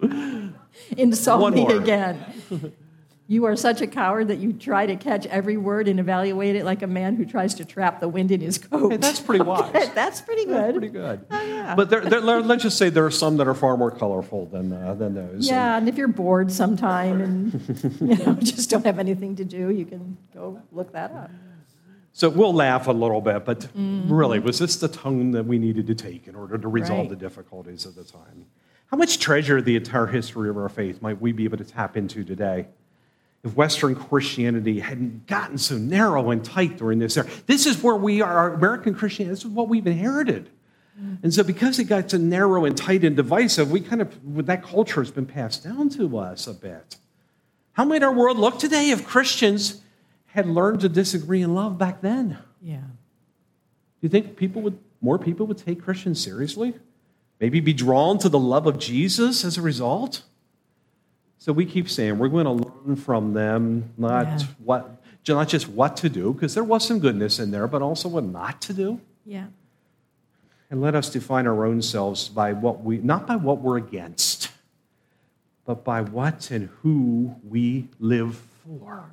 [0.02, 0.52] head.
[0.98, 1.76] Insult one me more.
[1.76, 2.72] again.
[3.28, 6.64] You are such a coward that you try to catch every word and evaluate it
[6.64, 8.92] like a man who tries to trap the wind in his coat.
[8.92, 9.74] Hey, that's pretty wise.
[9.74, 10.54] Okay, that's pretty good.
[10.54, 11.26] That's pretty good.
[11.28, 11.74] Oh, yeah.
[11.74, 14.72] But there, there, let's just say there are some that are far more colorful than,
[14.72, 15.48] uh, than those.
[15.48, 19.44] Yeah, and, and if you're bored sometime and you know just don't have anything to
[19.44, 21.30] do, you can go look that up.
[22.12, 24.10] So we'll laugh a little bit, but mm-hmm.
[24.10, 27.10] really, was this the tone that we needed to take in order to resolve right.
[27.10, 28.46] the difficulties of the time?
[28.86, 31.96] How much treasure the entire history of our faith might we be able to tap
[31.96, 32.68] into today?
[33.46, 37.28] If Western Christianity hadn't gotten so narrow and tight during this era.
[37.46, 40.50] This is where we are, our American Christianity, this is what we've inherited.
[41.22, 44.62] And so, because it got so narrow and tight and divisive, we kind of, that
[44.62, 46.96] culture has been passed down to us a bit.
[47.72, 49.82] How might our world look today if Christians
[50.28, 52.38] had learned to disagree and love back then?
[52.62, 52.76] Yeah.
[52.78, 56.74] Do you think people would, more people would take Christians seriously?
[57.40, 60.22] Maybe be drawn to the love of Jesus as a result?
[61.46, 64.46] So we keep saying we're going to learn from them, not yeah.
[64.64, 68.08] what, not just what to do, because there was some goodness in there, but also
[68.08, 69.00] what not to do.
[69.24, 69.46] Yeah.
[70.72, 74.50] And let us define our own selves by what we, not by what we're against,
[75.64, 79.08] but by what and who we live for.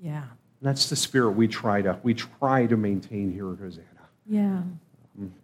[0.00, 0.22] Yeah.
[0.22, 3.84] And that's the spirit we try to we try to maintain here at Hosanna.
[4.26, 4.62] Yeah.
[5.18, 5.34] Um,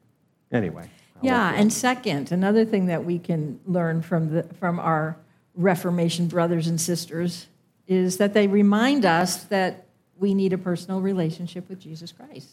[0.50, 0.88] anyway.
[1.20, 5.18] yeah, and second, another thing that we can learn from the from our
[5.58, 7.48] Reformation brothers and sisters
[7.88, 9.86] is that they remind us that
[10.16, 12.48] we need a personal relationship with Jesus Christ.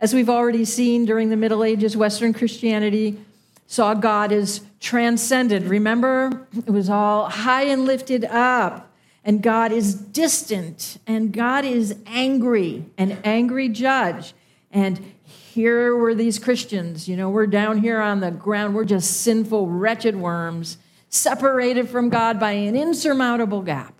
[0.00, 3.18] As we've already seen during the Middle Ages, Western Christianity
[3.66, 5.66] saw God as transcendent.
[5.66, 8.90] Remember, it was all high and lifted up,
[9.22, 14.32] and God is distant, and God is angry, an angry judge.
[14.72, 19.20] And here were these Christians, you know, we're down here on the ground, we're just
[19.20, 20.78] sinful, wretched worms,
[21.10, 23.94] separated from God by an insurmountable gap.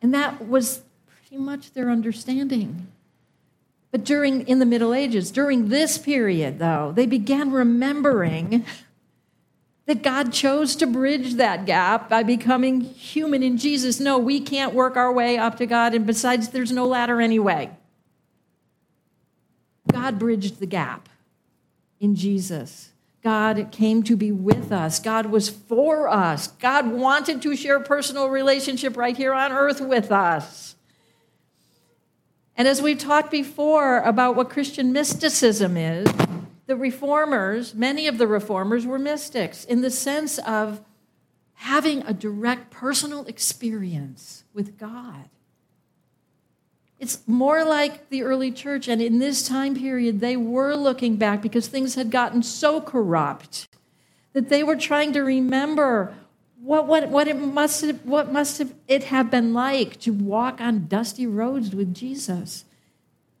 [0.00, 2.86] And that was pretty much their understanding.
[3.90, 8.64] But during in the Middle Ages, during this period though, they began remembering
[9.86, 13.98] that God chose to bridge that gap by becoming human in Jesus.
[13.98, 17.70] No, we can't work our way up to God and besides there's no ladder anyway.
[19.90, 21.08] God bridged the gap
[21.98, 22.89] in Jesus.
[23.22, 24.98] God came to be with us.
[24.98, 26.48] God was for us.
[26.48, 30.74] God wanted to share a personal relationship right here on earth with us.
[32.56, 36.08] And as we've talked before about what Christian mysticism is,
[36.66, 40.80] the reformers, many of the reformers were mystics in the sense of
[41.54, 45.28] having a direct personal experience with God.
[47.00, 48.86] It's more like the early church.
[48.86, 53.66] And in this time period, they were looking back because things had gotten so corrupt
[54.34, 56.14] that they were trying to remember
[56.60, 60.60] what, what, what it must have, what must have it have been like to walk
[60.60, 62.66] on dusty roads with Jesus,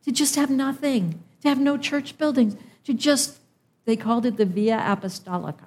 [0.06, 3.40] to just have nothing, to have no church buildings, to just,
[3.84, 5.66] they called it the Via Apostolica.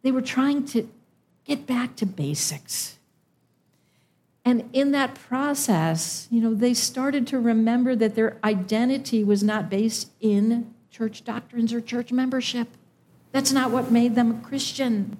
[0.00, 0.88] They were trying to
[1.44, 2.96] get back to basics.
[4.44, 9.70] And in that process, you know, they started to remember that their identity was not
[9.70, 12.68] based in church doctrines or church membership.
[13.30, 15.16] That's not what made them a Christian.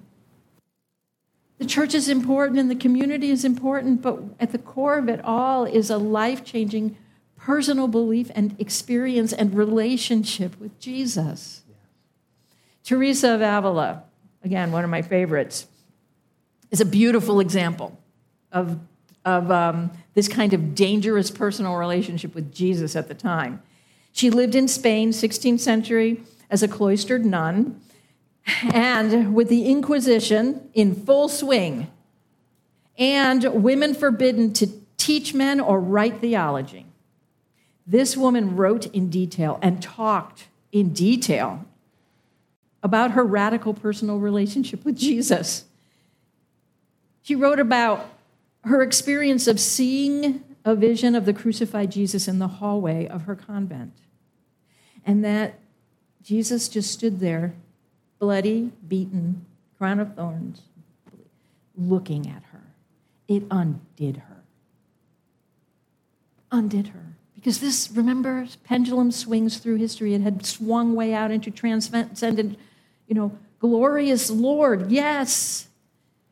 [1.57, 5.23] The church is important and the community is important, but at the core of it
[5.23, 6.97] all is a life changing
[7.37, 11.63] personal belief and experience and relationship with Jesus.
[12.83, 14.03] Teresa of Avila,
[14.43, 15.67] again, one of my favorites,
[16.71, 17.97] is a beautiful example
[18.51, 18.79] of
[19.25, 23.61] of um, this kind of dangerous personal relationship with Jesus at the time.
[24.11, 27.81] She lived in Spain, 16th century, as a cloistered nun,
[28.71, 31.89] and with the Inquisition in full swing,
[32.97, 34.67] and women forbidden to
[34.97, 36.85] teach men or write theology.
[37.87, 41.65] This woman wrote in detail and talked in detail
[42.81, 45.65] about her radical personal relationship with Jesus.
[47.23, 48.09] She wrote about
[48.63, 53.35] her experience of seeing a vision of the crucified Jesus in the hallway of her
[53.35, 53.93] convent.
[55.05, 55.59] And that
[56.21, 57.53] Jesus just stood there,
[58.19, 59.45] bloody, beaten,
[59.77, 60.61] crown of thorns,
[61.75, 62.61] looking at her.
[63.27, 64.43] It undid her.
[66.51, 67.03] Undid her.
[67.35, 70.13] Because this, remember, pendulum swings through history.
[70.13, 72.57] It had swung way out into transcendent,
[73.07, 75.67] you know, glorious Lord, yes.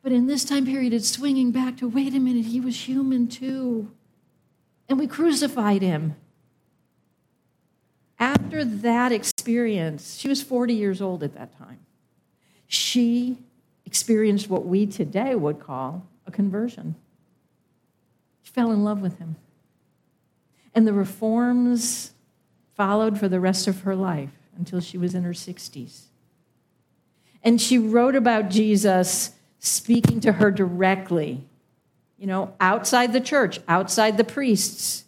[0.04, 3.28] But in this time period, it's swinging back to wait a minute, he was human
[3.28, 3.92] too.
[4.90, 6.16] And we crucified him.
[8.20, 11.80] After that experience, she was 40 years old at that time.
[12.68, 13.38] She
[13.86, 16.96] experienced what we today would call a conversion.
[18.44, 19.36] She fell in love with him.
[20.74, 22.14] And the reforms
[22.76, 26.04] followed for the rest of her life until she was in her 60s.
[27.44, 29.32] And she wrote about Jesus
[29.62, 31.40] speaking to her directly,
[32.18, 35.06] you know, outside the church, outside the priests,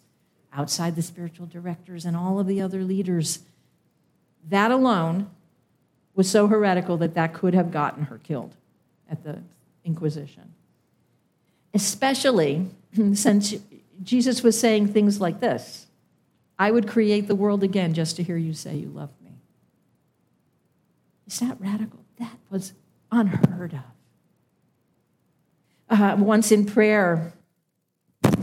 [0.52, 3.40] outside the spiritual directors, and all of the other leaders.
[4.48, 5.28] That alone
[6.14, 8.54] was so heretical that that could have gotten her killed
[9.10, 9.40] at the
[9.84, 10.54] Inquisition.
[11.74, 12.68] Especially
[13.14, 13.54] since
[14.02, 15.86] Jesus was saying things like this
[16.58, 19.32] I would create the world again just to hear you say you love me.
[21.26, 21.98] Is that radical?
[22.20, 22.72] That was
[23.10, 23.93] unheard of
[25.94, 27.32] uh, once in prayer,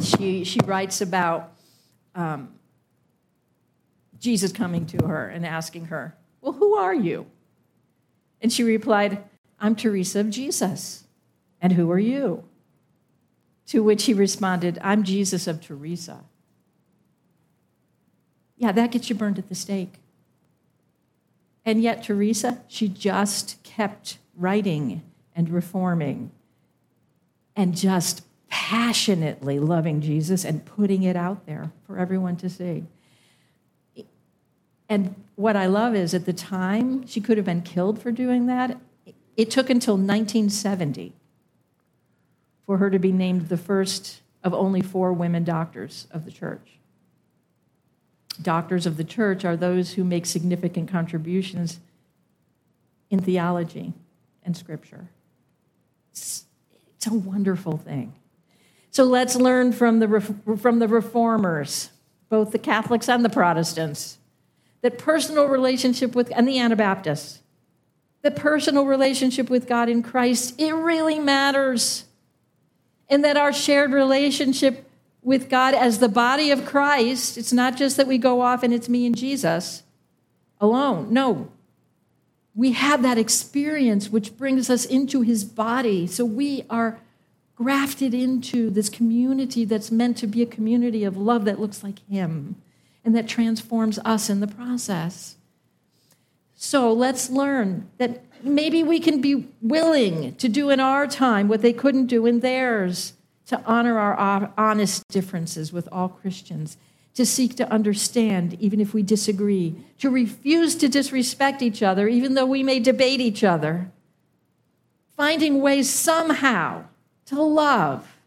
[0.01, 1.51] she, she writes about
[2.15, 2.53] um,
[4.19, 7.25] Jesus coming to her and asking her, Well, who are you?
[8.41, 9.23] And she replied,
[9.59, 11.03] I'm Teresa of Jesus.
[11.61, 12.43] And who are you?
[13.67, 16.23] To which he responded, I'm Jesus of Teresa.
[18.57, 19.95] Yeah, that gets you burned at the stake.
[21.63, 25.03] And yet, Teresa, she just kept writing
[25.35, 26.31] and reforming
[27.55, 32.83] and just passionately loving Jesus and putting it out there for everyone to see.
[34.89, 38.47] And what I love is at the time, she could have been killed for doing
[38.47, 38.77] that.
[39.37, 41.13] It took until 1970
[42.65, 46.79] for her to be named the first of only four women doctors of the church.
[48.41, 51.79] Doctors of the church are those who make significant contributions
[53.09, 53.93] in theology
[54.43, 55.07] and scripture.
[57.01, 58.13] It's a wonderful thing.
[58.91, 60.21] So let's learn from the,
[60.61, 61.89] from the reformers,
[62.29, 64.19] both the Catholics and the Protestants,
[64.81, 67.41] that personal relationship with, and the Anabaptists,
[68.21, 72.05] the personal relationship with God in Christ, it really matters.
[73.09, 74.87] And that our shared relationship
[75.23, 78.71] with God as the body of Christ, it's not just that we go off and
[78.71, 79.81] it's me and Jesus
[80.59, 81.11] alone.
[81.11, 81.51] No.
[82.53, 86.07] We have that experience which brings us into his body.
[86.07, 86.99] So we are
[87.55, 91.99] grafted into this community that's meant to be a community of love that looks like
[92.09, 92.55] him
[93.05, 95.35] and that transforms us in the process.
[96.55, 101.61] So let's learn that maybe we can be willing to do in our time what
[101.61, 103.13] they couldn't do in theirs,
[103.47, 106.77] to honor our honest differences with all Christians,
[107.13, 112.33] to seek to understand even if we disagree, to refuse to disrespect each other even
[112.33, 113.91] though we may debate each other,
[115.17, 116.83] finding ways somehow
[117.25, 118.17] to love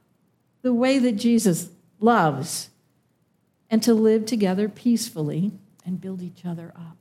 [0.62, 1.70] the way that Jesus
[2.01, 2.70] loves
[3.70, 5.52] and to live together peacefully
[5.85, 6.97] and build each other up.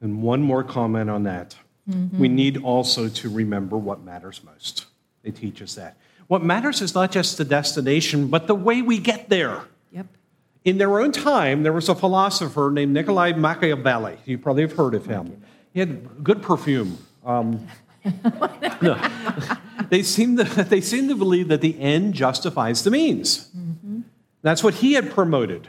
[0.00, 1.56] And one more comment on that.
[1.88, 2.18] Mm-hmm.
[2.18, 4.86] We need also to remember what matters most.
[5.22, 5.96] They teach us that.
[6.26, 9.62] What matters is not just the destination, but the way we get there.
[10.66, 14.18] In their own time, there was a philosopher named Nikolai Machiavelli.
[14.24, 15.40] You probably have heard of him.
[15.72, 16.98] He had good perfume.
[17.24, 17.68] Um,
[18.82, 19.00] no.
[19.90, 23.48] they, seem to, they seem to believe that the end justifies the means.
[23.56, 24.00] Mm-hmm.
[24.42, 25.68] That's what he had promoted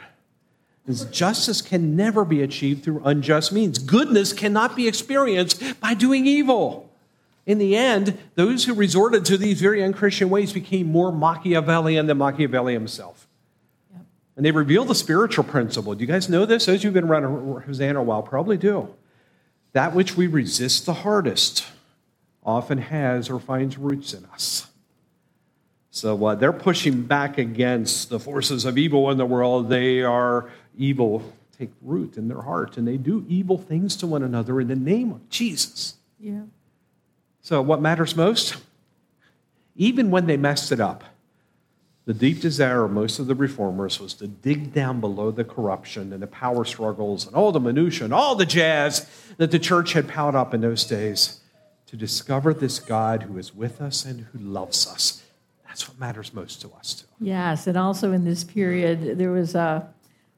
[0.87, 3.77] is justice can never be achieved through unjust means.
[3.77, 6.89] Goodness cannot be experienced by doing evil.
[7.45, 12.17] In the end, those who resorted to these very unchristian ways became more Machiavellian than
[12.17, 13.26] Machiavelli himself.
[14.37, 15.95] And they reveal the spiritual principle.
[15.95, 16.67] Do you guys know this?
[16.67, 18.93] Those who've been around Hosanna a while probably do.
[19.73, 21.65] That which we resist the hardest
[22.43, 24.67] often has or finds roots in us.
[25.89, 29.69] So uh, they're pushing back against the forces of evil in the world.
[29.69, 34.21] They are evil take root in their heart and they do evil things to one
[34.21, 35.95] another in the name of Jesus.
[36.19, 36.43] Yeah.
[37.41, 38.57] So, what matters most?
[39.75, 41.03] Even when they messed it up,
[42.07, 46.11] the deep desire of most of the reformers was to dig down below the corruption
[46.11, 49.07] and the power struggles and all the minutiae and all the jazz
[49.37, 51.41] that the church had piled up in those days
[51.85, 55.21] to discover this God who is with us and who loves us.
[55.67, 57.07] That's what matters most to us, too.
[57.19, 59.87] Yes, and also in this period, there was a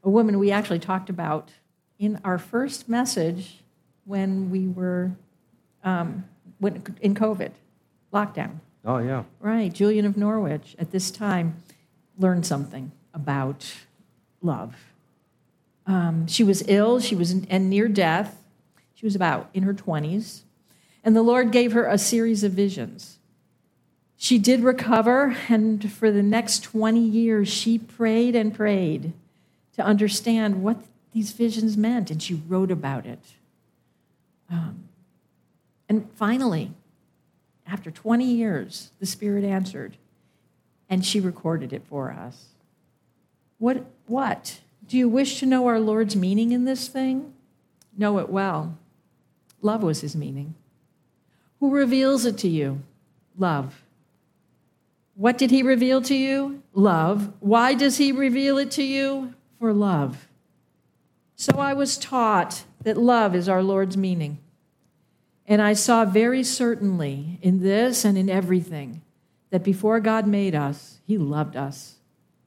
[0.03, 1.51] a woman we actually talked about
[1.97, 3.59] in our first message
[4.05, 5.11] when we were
[5.83, 6.25] um,
[6.59, 7.51] when, in COVID
[8.13, 8.59] lockdown.
[8.85, 9.23] Oh, yeah.
[9.39, 9.71] Right.
[9.71, 11.61] Julian of Norwich at this time
[12.17, 13.73] learned something about
[14.41, 14.75] love.
[15.85, 18.41] Um, she was ill, she was in, and near death.
[18.93, 20.41] She was about in her 20s.
[21.03, 23.17] And the Lord gave her a series of visions.
[24.17, 29.13] She did recover, and for the next 20 years, she prayed and prayed
[29.75, 30.83] to understand what
[31.13, 33.19] these visions meant, and she wrote about it.
[34.51, 34.89] Um,
[35.87, 36.71] and finally,
[37.69, 39.97] after 20 years, the Spirit answered,
[40.89, 42.47] and she recorded it for us.
[43.57, 43.85] What?
[44.07, 44.59] What?
[44.87, 47.33] Do you wish to know our Lord's meaning in this thing?
[47.97, 48.77] Know it well.
[49.61, 50.55] Love was his meaning.
[51.59, 52.81] Who reveals it to you?
[53.37, 53.83] Love.
[55.15, 56.63] What did he reveal to you?
[56.73, 57.33] Love.
[57.39, 59.33] Why does he reveal it to you?
[59.59, 60.27] for love.
[61.35, 64.39] So I was taught that love is our Lord's meaning.
[65.49, 69.01] And I saw very certainly in this and in everything
[69.49, 71.95] that before God made us, He loved us,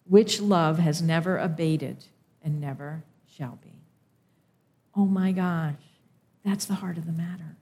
[0.08, 2.04] which love has never abated
[2.44, 3.02] and never
[3.36, 3.72] shall be.
[4.94, 5.74] Oh my gosh,
[6.44, 7.56] that's the heart of the matter.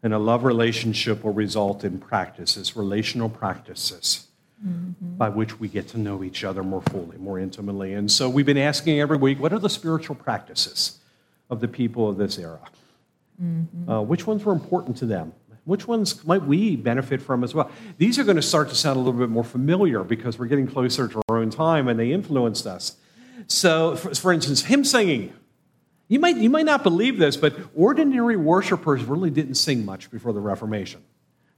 [0.00, 4.28] And a love relationship will result in practices, relational practices
[4.64, 5.16] mm-hmm.
[5.16, 7.94] by which we get to know each other more fully, more intimately.
[7.94, 11.00] And so we've been asking every week what are the spiritual practices
[11.50, 12.60] of the people of this era?
[13.42, 13.90] Mm-hmm.
[13.90, 15.32] Uh, which ones were important to them?
[15.64, 17.70] Which ones might we benefit from as well?
[17.96, 20.66] These are going to start to sound a little bit more familiar because we're getting
[20.66, 22.96] closer to our own time and they influenced us.
[23.46, 25.32] So, for, for instance, hymn singing.
[26.08, 30.34] You might, you might not believe this, but ordinary worshipers really didn't sing much before
[30.34, 31.02] the Reformation.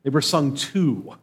[0.04, 1.16] They were sung to.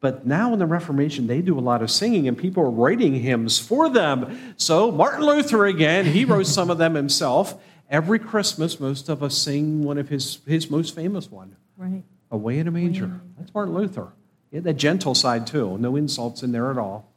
[0.00, 3.14] But now in the Reformation, they do a lot of singing, and people are writing
[3.14, 4.54] hymns for them.
[4.58, 7.60] So Martin Luther, again, he wrote some of them himself.
[7.90, 11.56] Every Christmas, most of us sing one of his, his most famous one.
[11.76, 12.02] Right.
[12.30, 13.20] Away in a manger.
[13.38, 14.08] That's Martin Luther.
[14.50, 15.78] He had that gentle side, too.
[15.78, 17.10] No insults in there at all.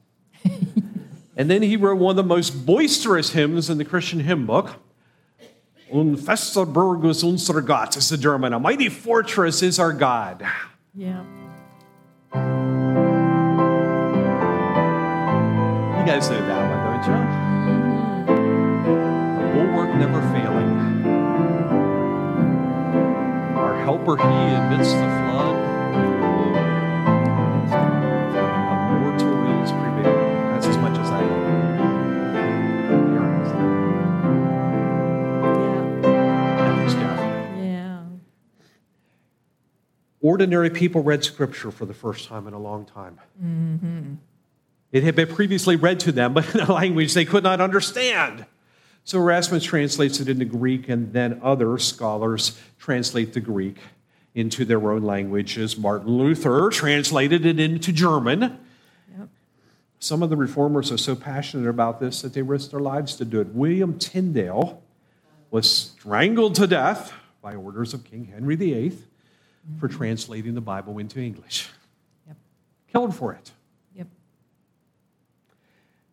[1.37, 4.75] and then he wrote one of the most boisterous hymns in the Christian hymn book.
[5.91, 8.53] Un fester Burg ist unser Gott, is the German.
[8.53, 10.45] A mighty fortress is our God.
[10.95, 11.21] Yeah.
[15.99, 17.19] You guys know that one, don't you?
[19.37, 20.60] The bulwark never failing.
[23.91, 25.55] Helper, he amidst the flood.
[27.73, 30.15] A more toils prevail.
[30.53, 31.41] That's as much as I know.
[36.57, 37.19] Thanks, Jeff.
[37.19, 37.57] Yeah.
[37.57, 38.03] Yeah.
[40.21, 43.19] Ordinary people read scripture for the first time in a long time.
[43.43, 44.13] Mm-hmm.
[44.93, 48.45] It had been previously read to them, but in a language they could not understand.
[49.03, 53.77] So Erasmus translates it into Greek, and then other scholars translate the Greek
[54.33, 55.77] into their own languages.
[55.77, 58.59] Martin Luther translated it into German.
[59.99, 63.25] Some of the reformers are so passionate about this that they risk their lives to
[63.25, 63.49] do it.
[63.49, 64.81] William Tyndale
[65.51, 68.97] was strangled to death by orders of King Henry VIII
[69.79, 69.97] for mm-hmm.
[69.97, 71.69] translating the Bible into English.
[72.25, 72.37] Yep.
[72.91, 73.51] Killed for it.
[73.95, 74.07] Yep.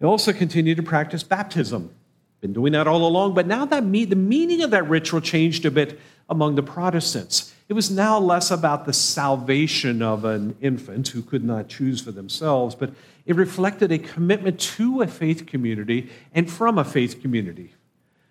[0.00, 1.94] They also continue to practice baptism.
[2.42, 5.64] Been doing that all along, but now that me- the meaning of that ritual changed
[5.64, 7.54] a bit among the Protestants.
[7.68, 12.12] It was now less about the salvation of an infant who could not choose for
[12.12, 12.92] themselves, but
[13.26, 17.74] it reflected a commitment to a faith community and from a faith community,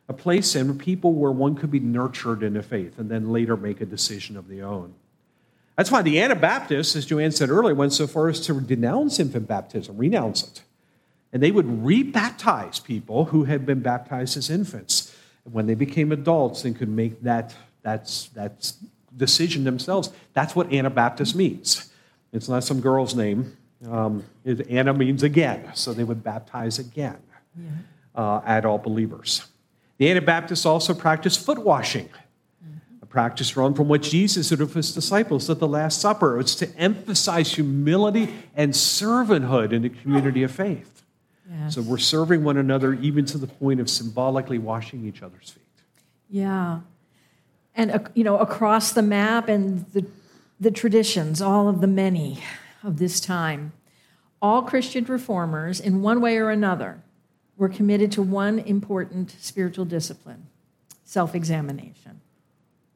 [0.09, 3.55] a place and people where one could be nurtured in a faith and then later
[3.55, 4.95] make a decision of their own.
[5.75, 9.47] That's why the Anabaptists, as Joanne said earlier, went so far as to denounce infant
[9.47, 10.63] baptism, renounce it.
[11.31, 15.15] And they would rebaptize people who had been baptized as infants.
[15.43, 17.53] When they became adults and could make that,
[17.87, 18.73] that, that
[19.15, 21.89] decision themselves, that's what Anabaptist means.
[22.33, 23.55] It's not some girl's name.
[23.89, 25.71] Um, it, Anna means again.
[25.73, 27.17] So they would baptize again
[28.13, 29.47] uh, all believers.
[29.97, 32.09] The Anabaptists also practiced foot washing
[33.01, 36.39] a practice drawn from what Jesus did with his disciples at the Last Supper.
[36.39, 41.03] It's to emphasize humility and servanthood in the community of faith.
[41.49, 41.75] Yes.
[41.75, 45.63] So we're serving one another even to the point of symbolically washing each other's feet.
[46.29, 46.81] Yeah.
[47.77, 50.05] And, uh, you know, across the map and the,
[50.59, 52.39] the traditions, all of the many
[52.83, 53.71] of this time,
[54.41, 57.01] all Christian reformers, in one way or another,
[57.55, 60.47] were committed to one important spiritual discipline
[61.05, 62.21] self examination,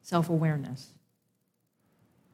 [0.01, 0.89] self awareness.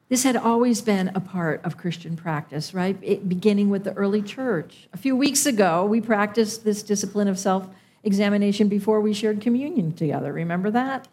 [0.08, 2.96] This had always been a part of Christian practice, right?
[3.02, 4.88] It, beginning with the early church.
[4.94, 7.68] A few weeks ago, we practiced this discipline of self
[8.02, 10.32] examination before we shared communion together.
[10.32, 11.08] Remember that?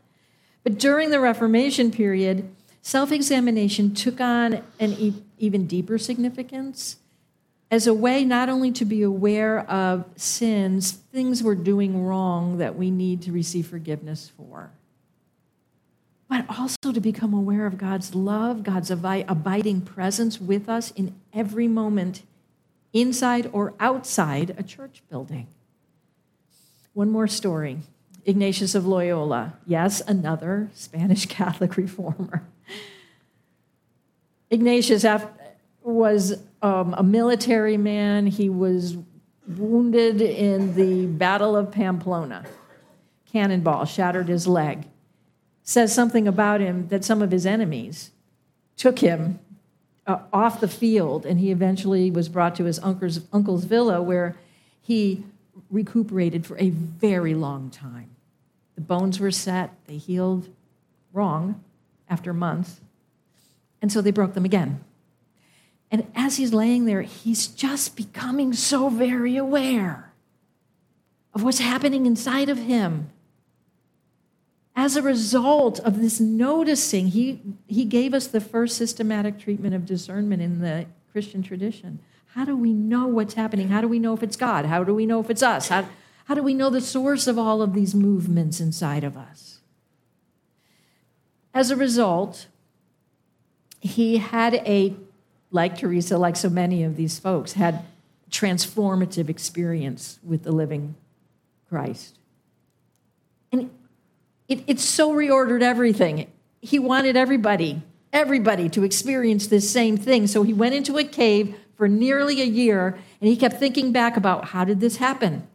[0.66, 2.50] But during the Reformation period,
[2.82, 6.98] self examination took on an e- even deeper significance
[7.70, 12.76] as a way not only to be aware of sins, things we're doing wrong that
[12.76, 14.72] we need to receive forgiveness for,
[16.28, 21.68] but also to become aware of God's love, God's abiding presence with us in every
[21.68, 22.24] moment,
[22.92, 25.46] inside or outside a church building.
[26.94, 27.82] One more story
[28.26, 29.54] Ignatius of Loyola.
[29.68, 32.44] Yes, another Spanish Catholic reformer.
[34.50, 35.06] Ignatius
[35.84, 38.28] was um, a military man.
[38.28, 38.98] He was
[39.48, 42.46] wounded in the Battle of Pamplona.
[43.32, 44.86] Cannonball shattered his leg.
[45.62, 48.12] Says something about him that some of his enemies
[48.78, 49.40] took him
[50.08, 54.36] uh, off the field, and he eventually was brought to his uncle's, uncle's villa where
[54.82, 55.24] he
[55.70, 58.15] recuperated for a very long time.
[58.76, 60.50] The bones were set, they healed
[61.14, 61.64] wrong
[62.10, 62.82] after months,
[63.82, 64.84] and so they broke them again.
[65.92, 70.12] And as he's laying there, he's just becoming so very aware
[71.34, 73.12] of what's happening inside of him.
[74.76, 79.86] As a result of this noticing, he, he gave us the first systematic treatment of
[79.86, 82.00] discernment in the Christian tradition.
[82.34, 83.70] How do we know what's happening?
[83.70, 84.66] How do we know if it's God?
[84.66, 85.70] How do we know if it's us?
[85.70, 85.88] How,
[86.26, 89.60] how do we know the source of all of these movements inside of us?
[91.54, 92.48] As a result,
[93.80, 94.96] he had a,
[95.52, 97.86] like Teresa, like so many of these folks, had
[98.32, 100.96] transformative experience with the living
[101.70, 102.18] Christ.
[103.52, 103.70] And
[104.48, 106.32] it, it so reordered everything.
[106.60, 110.26] He wanted everybody, everybody to experience this same thing.
[110.26, 114.18] So he went into a cave for nearly a year and he kept thinking back
[114.18, 115.48] about how did this happen?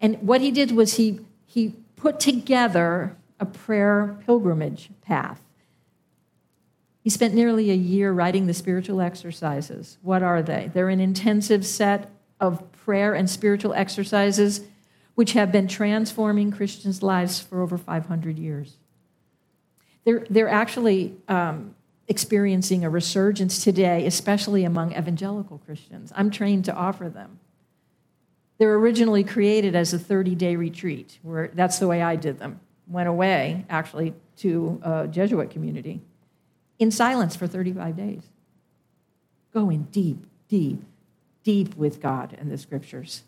[0.00, 5.40] And what he did was he, he put together a prayer pilgrimage path.
[7.02, 9.98] He spent nearly a year writing the spiritual exercises.
[10.02, 10.70] What are they?
[10.72, 12.10] They're an intensive set
[12.40, 14.62] of prayer and spiritual exercises
[15.14, 18.76] which have been transforming Christians' lives for over 500 years.
[20.04, 21.74] They're, they're actually um,
[22.08, 26.12] experiencing a resurgence today, especially among evangelical Christians.
[26.14, 27.38] I'm trained to offer them.
[28.64, 32.60] They're originally created as a 30 day retreat, where that's the way I did them.
[32.88, 36.00] Went away, actually, to a Jesuit community
[36.78, 38.22] in silence for 35 days,
[39.52, 40.82] going deep, deep,
[41.42, 43.24] deep with God and the scriptures.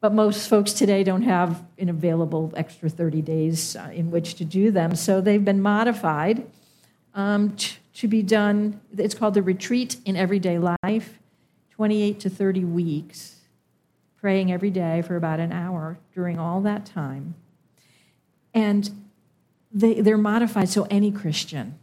[0.00, 4.44] But most folks today don't have an available extra 30 days uh, in which to
[4.44, 6.46] do them, so they've been modified
[7.12, 8.80] um, t- to be done.
[8.96, 11.18] It's called the Retreat in Everyday Life,
[11.70, 13.39] 28 to 30 weeks,
[14.20, 17.34] praying every day for about an hour during all that time.
[18.52, 18.90] And
[19.72, 21.78] they, they're modified so any Christian,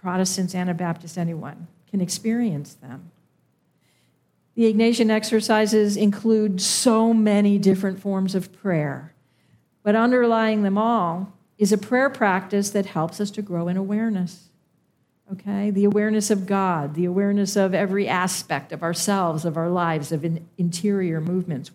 [0.00, 3.10] Protestants, Anabaptists, anyone, can experience them.
[4.54, 9.14] The Ignatian exercises include so many different forms of prayer,
[9.82, 14.48] but underlying them all is a prayer practice that helps us to grow in awareness.
[15.32, 15.70] Okay?
[15.70, 20.24] The awareness of God, the awareness of every aspect of ourselves, of our lives, of
[20.24, 21.70] in interior movements,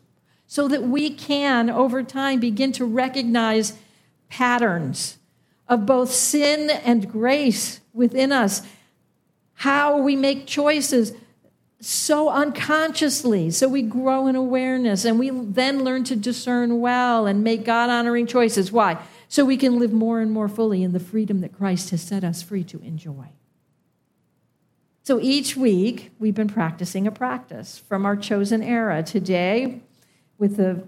[0.48, 3.74] so that we can, over time, begin to recognize
[4.30, 5.18] patterns
[5.68, 8.62] of both sin and grace within us,
[9.56, 11.12] how we make choices
[11.82, 13.52] so unconsciously.
[13.52, 17.90] So we grow in awareness and we then learn to discern well and make God
[17.90, 18.72] honoring choices.
[18.72, 18.98] Why?
[19.28, 22.24] So we can live more and more fully in the freedom that Christ has set
[22.24, 23.28] us free to enjoy.
[25.04, 29.04] So each week, we've been practicing a practice from our chosen era.
[29.04, 29.82] Today,
[30.38, 30.84] with the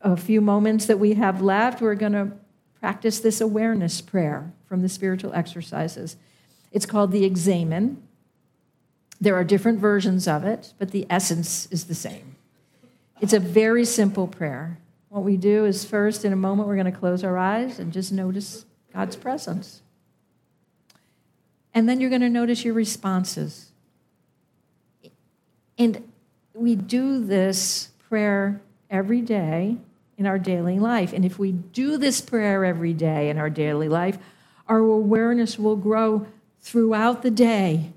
[0.00, 2.32] a few moments that we have left, we're going to
[2.80, 6.16] practice this awareness prayer from the spiritual exercises.
[6.72, 8.02] It's called the examen.
[9.20, 12.36] There are different versions of it, but the essence is the same.
[13.20, 14.78] It's a very simple prayer.
[15.10, 17.92] What we do is first, in a moment, we're going to close our eyes and
[17.92, 18.64] just notice
[18.94, 19.82] God's presence.
[21.74, 23.72] And then you're going to notice your responses.
[25.76, 26.10] And
[26.54, 28.60] we do this prayer
[28.90, 29.76] every day
[30.18, 31.12] in our daily life.
[31.12, 34.18] And if we do this prayer every day in our daily life,
[34.68, 36.26] our awareness will grow
[36.60, 37.92] throughout the day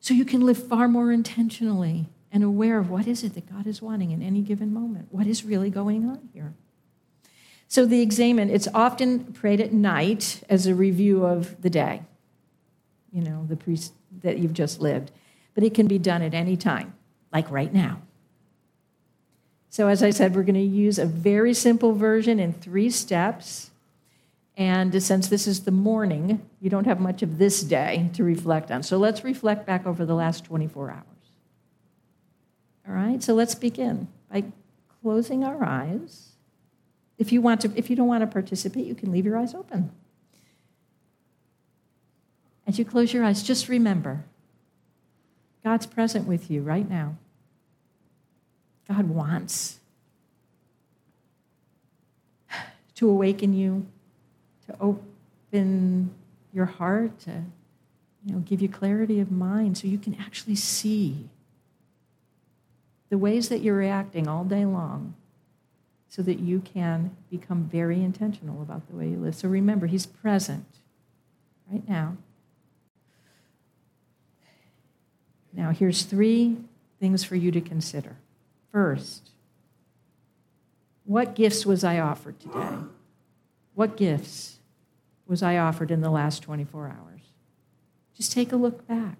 [0.00, 3.66] so you can live far more intentionally and aware of what is it that God
[3.66, 5.08] is wanting in any given moment.
[5.10, 6.54] What is really going on here?
[7.68, 12.02] So the examen, it's often prayed at night as a review of the day,
[13.12, 13.92] you know, the priest
[14.22, 15.10] that you've just lived.
[15.54, 16.94] But it can be done at any time,
[17.32, 18.00] like right now.
[19.72, 23.70] So, as I said, we're going to use a very simple version in three steps.
[24.54, 28.22] And uh, since this is the morning, you don't have much of this day to
[28.22, 28.82] reflect on.
[28.82, 31.04] So let's reflect back over the last 24 hours.
[32.86, 34.44] All right, so let's begin by
[35.00, 36.32] closing our eyes.
[37.16, 39.54] If you, want to, if you don't want to participate, you can leave your eyes
[39.54, 39.90] open.
[42.66, 44.22] As you close your eyes, just remember
[45.64, 47.16] God's present with you right now.
[48.92, 49.78] God wants
[52.94, 53.86] to awaken you
[54.66, 56.10] to open
[56.52, 57.44] your heart, to
[58.24, 61.28] you know, give you clarity of mind so you can actually see
[63.08, 65.14] the ways that you're reacting all day long
[66.08, 69.34] so that you can become very intentional about the way you live.
[69.34, 70.66] So remember, He's present
[71.70, 72.18] right now.
[75.54, 76.58] Now, here's three
[77.00, 78.16] things for you to consider.
[78.72, 79.30] First,
[81.04, 82.78] what gifts was I offered today?
[83.74, 84.58] What gifts
[85.26, 87.20] was I offered in the last 24 hours?
[88.16, 89.16] Just take a look back.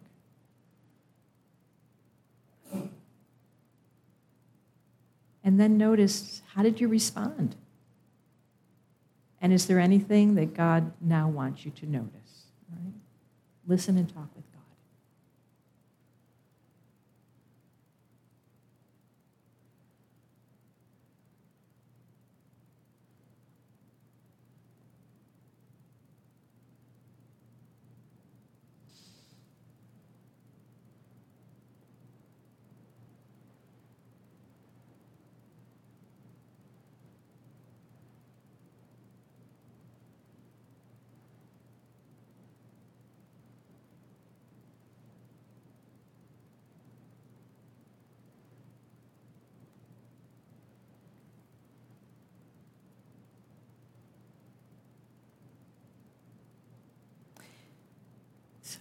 [5.45, 7.57] And then notice how did you respond?
[9.41, 12.47] And is there anything that God now wants you to notice?
[12.71, 12.95] Right?
[13.67, 14.52] Listen and talk with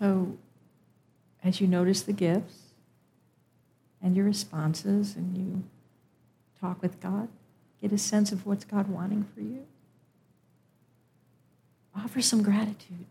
[0.02, 0.36] So,
[1.44, 2.74] as you notice the gifts
[4.02, 5.64] and your responses and you
[6.60, 7.28] talk with God,
[7.80, 9.68] get a sense of what's God wanting for you.
[11.96, 13.06] Offer some gratitude.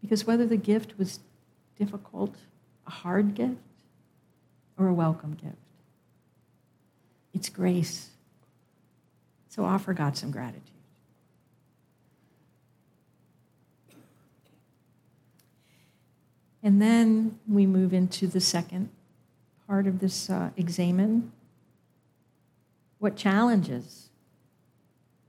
[0.00, 1.20] Because whether the gift was
[1.78, 2.34] difficult,
[2.84, 3.60] a hard gift,
[4.76, 5.54] or a welcome gift,
[7.32, 8.08] it's grace.
[9.48, 10.71] So offer God some gratitude.
[16.62, 18.88] And then we move into the second
[19.66, 21.32] part of this uh, examen.
[22.98, 24.10] What challenges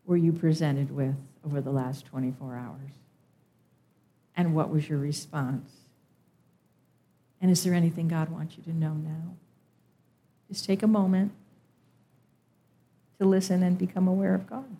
[0.06, 1.16] were you presented with
[1.46, 2.92] over the last 24 hours?
[4.36, 5.72] And what was your response?
[7.42, 9.36] And is there anything God wants you to know now?
[10.50, 11.32] Just take a moment
[13.20, 14.78] to listen and become aware of God.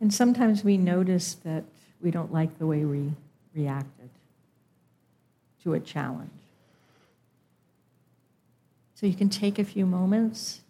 [0.00, 1.64] And sometimes we notice that
[2.00, 3.12] we don't like the way we
[3.54, 4.10] reacted
[5.62, 6.30] to a challenge.
[8.94, 10.60] So you can take a few moments,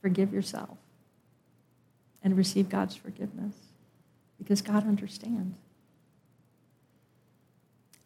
[0.00, 0.78] forgive yourself,
[2.22, 3.54] and receive God's forgiveness
[4.38, 5.56] because God understands.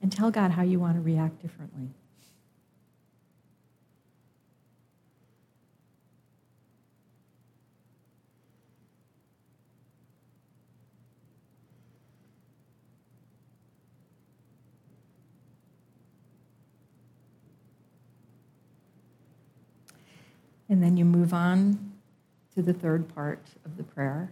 [0.02, 1.88] And tell God how you want to react differently.
[20.68, 21.92] And then you move on
[22.54, 24.30] to the third part of the prayer,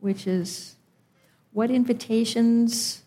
[0.00, 0.76] which is
[1.52, 3.02] what invitations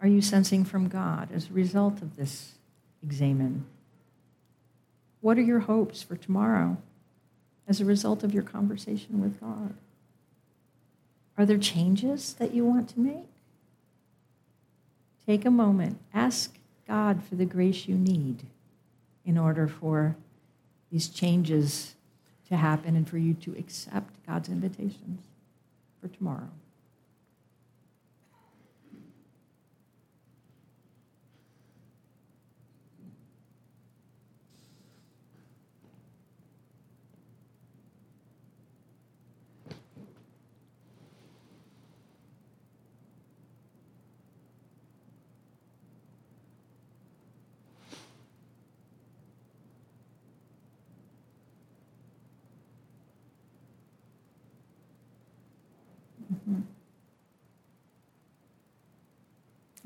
[0.00, 2.52] are you sensing from God as a result of this
[3.02, 3.64] examen?
[5.20, 6.78] What are your hopes for tomorrow
[7.68, 9.74] as a result of your conversation with God?
[11.36, 13.28] Are there changes that you want to make?
[15.26, 16.56] Take a moment, ask
[16.88, 18.42] God for the grace you need
[19.24, 20.16] in order for
[20.90, 21.94] these changes
[22.48, 25.22] to happen and for you to accept God's invitations
[26.00, 26.50] for tomorrow.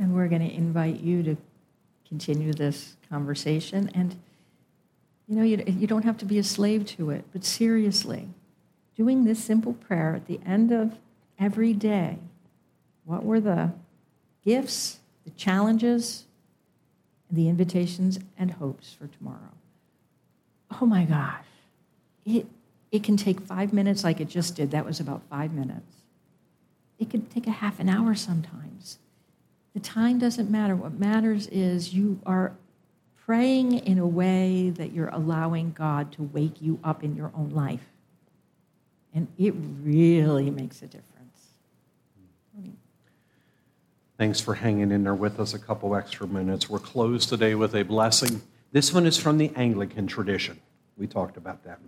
[0.04, 1.36] And we're going to invite you to
[2.08, 3.90] continue this conversation.
[3.94, 4.16] And,
[5.28, 8.30] you know, you, you don't have to be a slave to it, but seriously,
[8.96, 10.94] doing this simple prayer at the end of
[11.38, 12.16] every day
[13.04, 13.72] what were the
[14.42, 16.24] gifts, the challenges,
[17.30, 19.52] the invitations and hopes for tomorrow?
[20.80, 21.44] Oh my gosh.
[22.24, 22.46] It,
[22.90, 24.70] it can take five minutes like it just did.
[24.70, 25.96] That was about five minutes.
[26.98, 28.98] It could take a half an hour sometimes.
[29.74, 30.76] The time doesn't matter.
[30.76, 32.52] What matters is you are
[33.26, 37.50] praying in a way that you're allowing God to wake you up in your own
[37.50, 37.84] life.
[39.12, 41.10] And it really makes a difference.
[44.16, 46.70] Thanks for hanging in there with us a couple extra minutes.
[46.70, 48.42] We're closed today with a blessing.
[48.70, 50.60] This one is from the Anglican tradition.
[50.96, 51.80] We talked about that.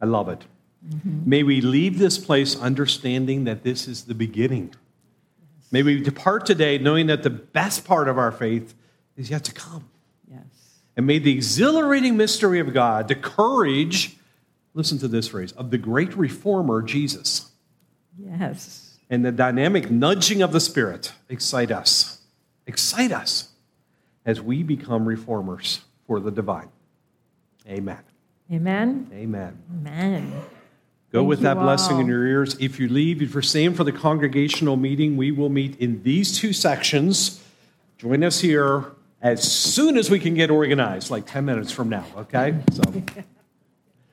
[0.00, 0.44] I love it.
[0.88, 1.28] Mm-hmm.
[1.28, 4.72] May we leave this place understanding that this is the beginning
[5.70, 8.74] May we depart today knowing that the best part of our faith
[9.16, 9.88] is yet to come.
[10.30, 10.40] Yes.
[10.96, 14.16] And may the exhilarating mystery of God, the courage,
[14.74, 17.50] listen to this phrase, of the great reformer, Jesus.
[18.18, 18.98] Yes.
[19.10, 22.20] And the dynamic nudging of the Spirit excite us.
[22.66, 23.50] Excite us
[24.24, 26.68] as we become reformers for the divine.
[27.66, 27.98] Amen.
[28.50, 29.10] Amen.
[29.12, 29.62] Amen.
[29.70, 30.42] Amen.
[31.10, 31.64] Go Thank with that all.
[31.64, 32.56] blessing in your ears.
[32.60, 36.36] If you leave, if you're staying for the congregational meeting, we will meet in these
[36.36, 37.42] two sections.
[37.96, 42.04] Join us here as soon as we can get organized, like 10 minutes from now,
[42.16, 42.56] okay?
[42.72, 42.82] So.